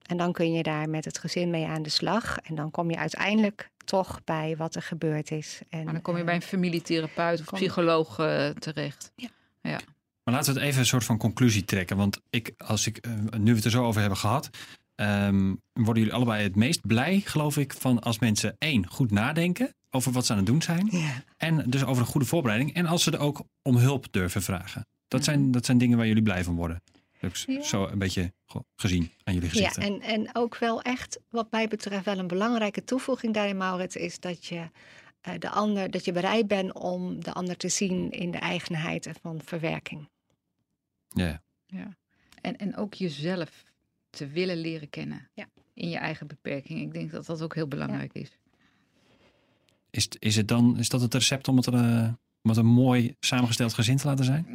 [0.01, 2.37] En dan kun je daar met het gezin mee aan de slag.
[2.37, 5.59] En dan kom je uiteindelijk toch bij wat er gebeurd is.
[5.69, 8.15] En, maar dan kom je eh, bij een familietherapeut of kom- psycholoog
[8.59, 9.11] terecht.
[10.23, 11.97] Maar laten we het even een soort van conclusie trekken.
[11.97, 13.07] Want ik, als ik,
[13.37, 14.49] nu we het er zo over hebben gehad,
[15.01, 19.73] ehm, worden jullie allebei het meest blij, geloof ik, van als mensen één goed nadenken
[19.89, 20.87] over wat ze aan het doen zijn.
[20.91, 21.23] Ja.
[21.37, 22.73] En dus over een goede voorbereiding.
[22.73, 24.85] En als ze er ook om hulp durven vragen.
[25.07, 25.29] Dat, Mhm.
[25.29, 26.81] zijn, dat zijn dingen waar jullie blij van worden.
[27.17, 27.61] Heb ik Ja.
[27.63, 28.33] Zo een beetje
[28.75, 29.81] gezien aan jullie Ja, gezichten.
[29.83, 34.19] en, en ook wel echt, wat mij betreft, wel een belangrijke toevoeging daarin, Maurits, is
[34.19, 34.69] dat je,
[35.21, 39.09] eh, de ander, dat je bereid bent om de ander te zien in de eigenheid
[39.21, 40.09] van verwerking.
[41.07, 41.41] Ja.
[41.65, 41.97] Ja.
[42.41, 43.63] En, en ook jezelf
[44.11, 45.29] te willen leren kennen.
[45.33, 45.49] Ja.
[45.73, 46.81] In je eigen beperking.
[46.81, 48.37] Ik denk dat dat ook heel belangrijk is.
[49.89, 53.15] Is, is, het dan, is dat het recept om het, eh, om het een mooi
[53.19, 54.45] samengesteld gezin te laten zijn?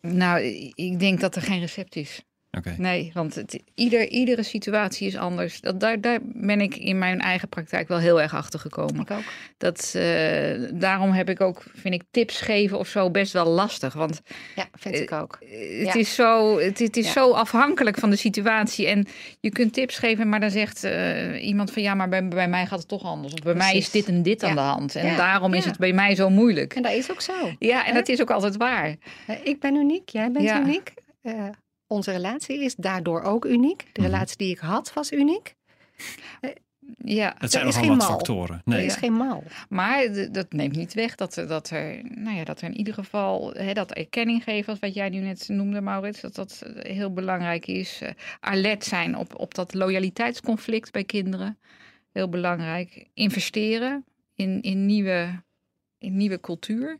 [0.00, 0.40] Nou,
[0.74, 2.22] ik denk dat er geen recept is.
[2.50, 2.74] Oké.
[2.78, 5.60] Nee, want het, ieder, iedere situatie is anders.
[5.60, 9.00] Dat, daar, daar ben ik in mijn eigen praktijk wel heel erg achter gekomen.
[9.00, 9.22] Ik ook.
[9.58, 13.92] Dat, eh, daarom heb ik ook, vind ik, tips geven of zo best wel lastig.
[13.94, 14.20] Want
[14.56, 15.38] Ja, vind ik ook.
[15.40, 15.94] eh, het Ja.
[15.94, 17.12] is, zo, het, het is Ja.
[17.12, 18.86] zo afhankelijk van de situatie.
[18.86, 19.06] En
[19.40, 22.66] je kunt tips geven, maar dan zegt eh, iemand van ja, maar bij, bij mij
[22.66, 23.32] gaat het toch anders.
[23.32, 24.94] Of bij mij is dit en dit aan de hand.
[24.94, 25.16] En Ja.
[25.16, 26.74] daarom is het bij mij zo moeilijk.
[26.74, 27.32] En dat is ook zo.
[27.58, 28.96] Ja, en dat is ook altijd waar.
[29.26, 30.60] Eh, Ik ben uniek, jij bent Ja.
[30.60, 30.92] uniek.
[31.88, 33.78] Eh, onze relatie is daardoor ook uniek.
[33.92, 34.10] De Mhm.
[34.10, 35.56] relatie die ik had was uniek.
[37.04, 38.16] Ja, Het zijn is nogal geen wat mal.
[38.16, 38.56] factoren.
[38.56, 38.84] Er Nee.
[38.86, 39.42] is geen mal.
[39.68, 42.94] Maar dat neemt niet weg dat, er- dat, er, nou ja, dat er in ieder
[42.94, 47.12] geval hè, dat erkenning geven, wat jij nu net noemde, Maurits, dat dat eh, heel
[47.12, 48.00] belangrijk is.
[48.02, 48.10] Eh,
[48.40, 51.58] alert zijn op, op dat loyaliteitsconflict bij kinderen.
[52.12, 53.06] Heel belangrijk.
[53.14, 55.42] Investeren in, in, nieuwe,
[55.98, 56.98] in nieuwe cultuur.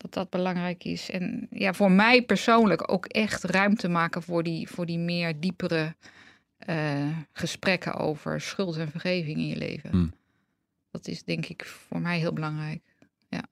[0.00, 1.10] Dat dat belangrijk is.
[1.10, 5.94] En ja, voor mij persoonlijk ook echt ruimte maken voor die, voor die meer diepere
[6.58, 9.90] eh, gesprekken over schuld en vergeving in je leven.
[9.90, 10.12] Hmm.
[10.90, 12.82] Dat is denk ik voor mij heel belangrijk.
[13.28, 13.44] Ja.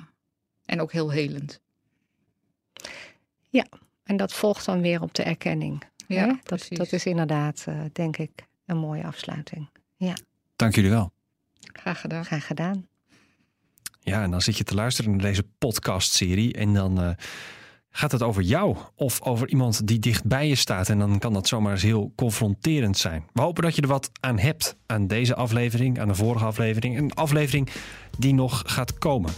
[0.65, 1.61] En ook heel helend.
[4.09, 5.83] En dat volgt dan weer op de erkenning.
[6.07, 6.35] Ja, hè?
[6.43, 9.69] dat, dat is inderdaad, eh, denk ik, een mooie afsluiting.
[10.57, 11.13] Dank jullie wel.
[11.73, 12.25] Graag gedaan.
[12.25, 12.89] Graag gedaan.
[14.09, 17.11] Ja, en dan zit je te luisteren naar deze podcastserie en dan eh,
[17.91, 20.89] gaat het over jou of over iemand die dicht bij je staat.
[20.89, 23.25] En dan kan dat zomaar eens heel confronterend zijn.
[23.33, 26.99] We hopen dat je er wat aan hebt aan deze aflevering, aan de vorige aflevering.
[26.99, 27.69] Een aflevering
[28.19, 29.33] die nog gaat komen.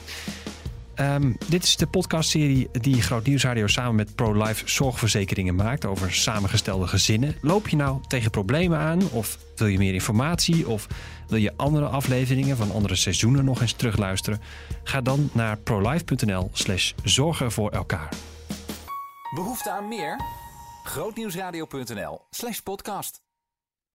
[0.95, 6.87] Ehm, dit is de podcastserie die Groot Nieuwsradio samen met ProLife Zorgverzekeringen maakt over samengestelde
[6.87, 7.37] gezinnen.
[7.41, 10.87] Loop je nou tegen problemen aan of wil je meer informatie of
[11.31, 14.41] wil je andere afleveringen van andere seizoenen nog eens terugluisteren?
[14.83, 18.09] Ga dan naar prolife.nl slash zorgen voor elkaar.
[19.35, 20.21] Behoefte aan meer?
[20.85, 23.30] Grootnieuwsradio.nl slash podcast.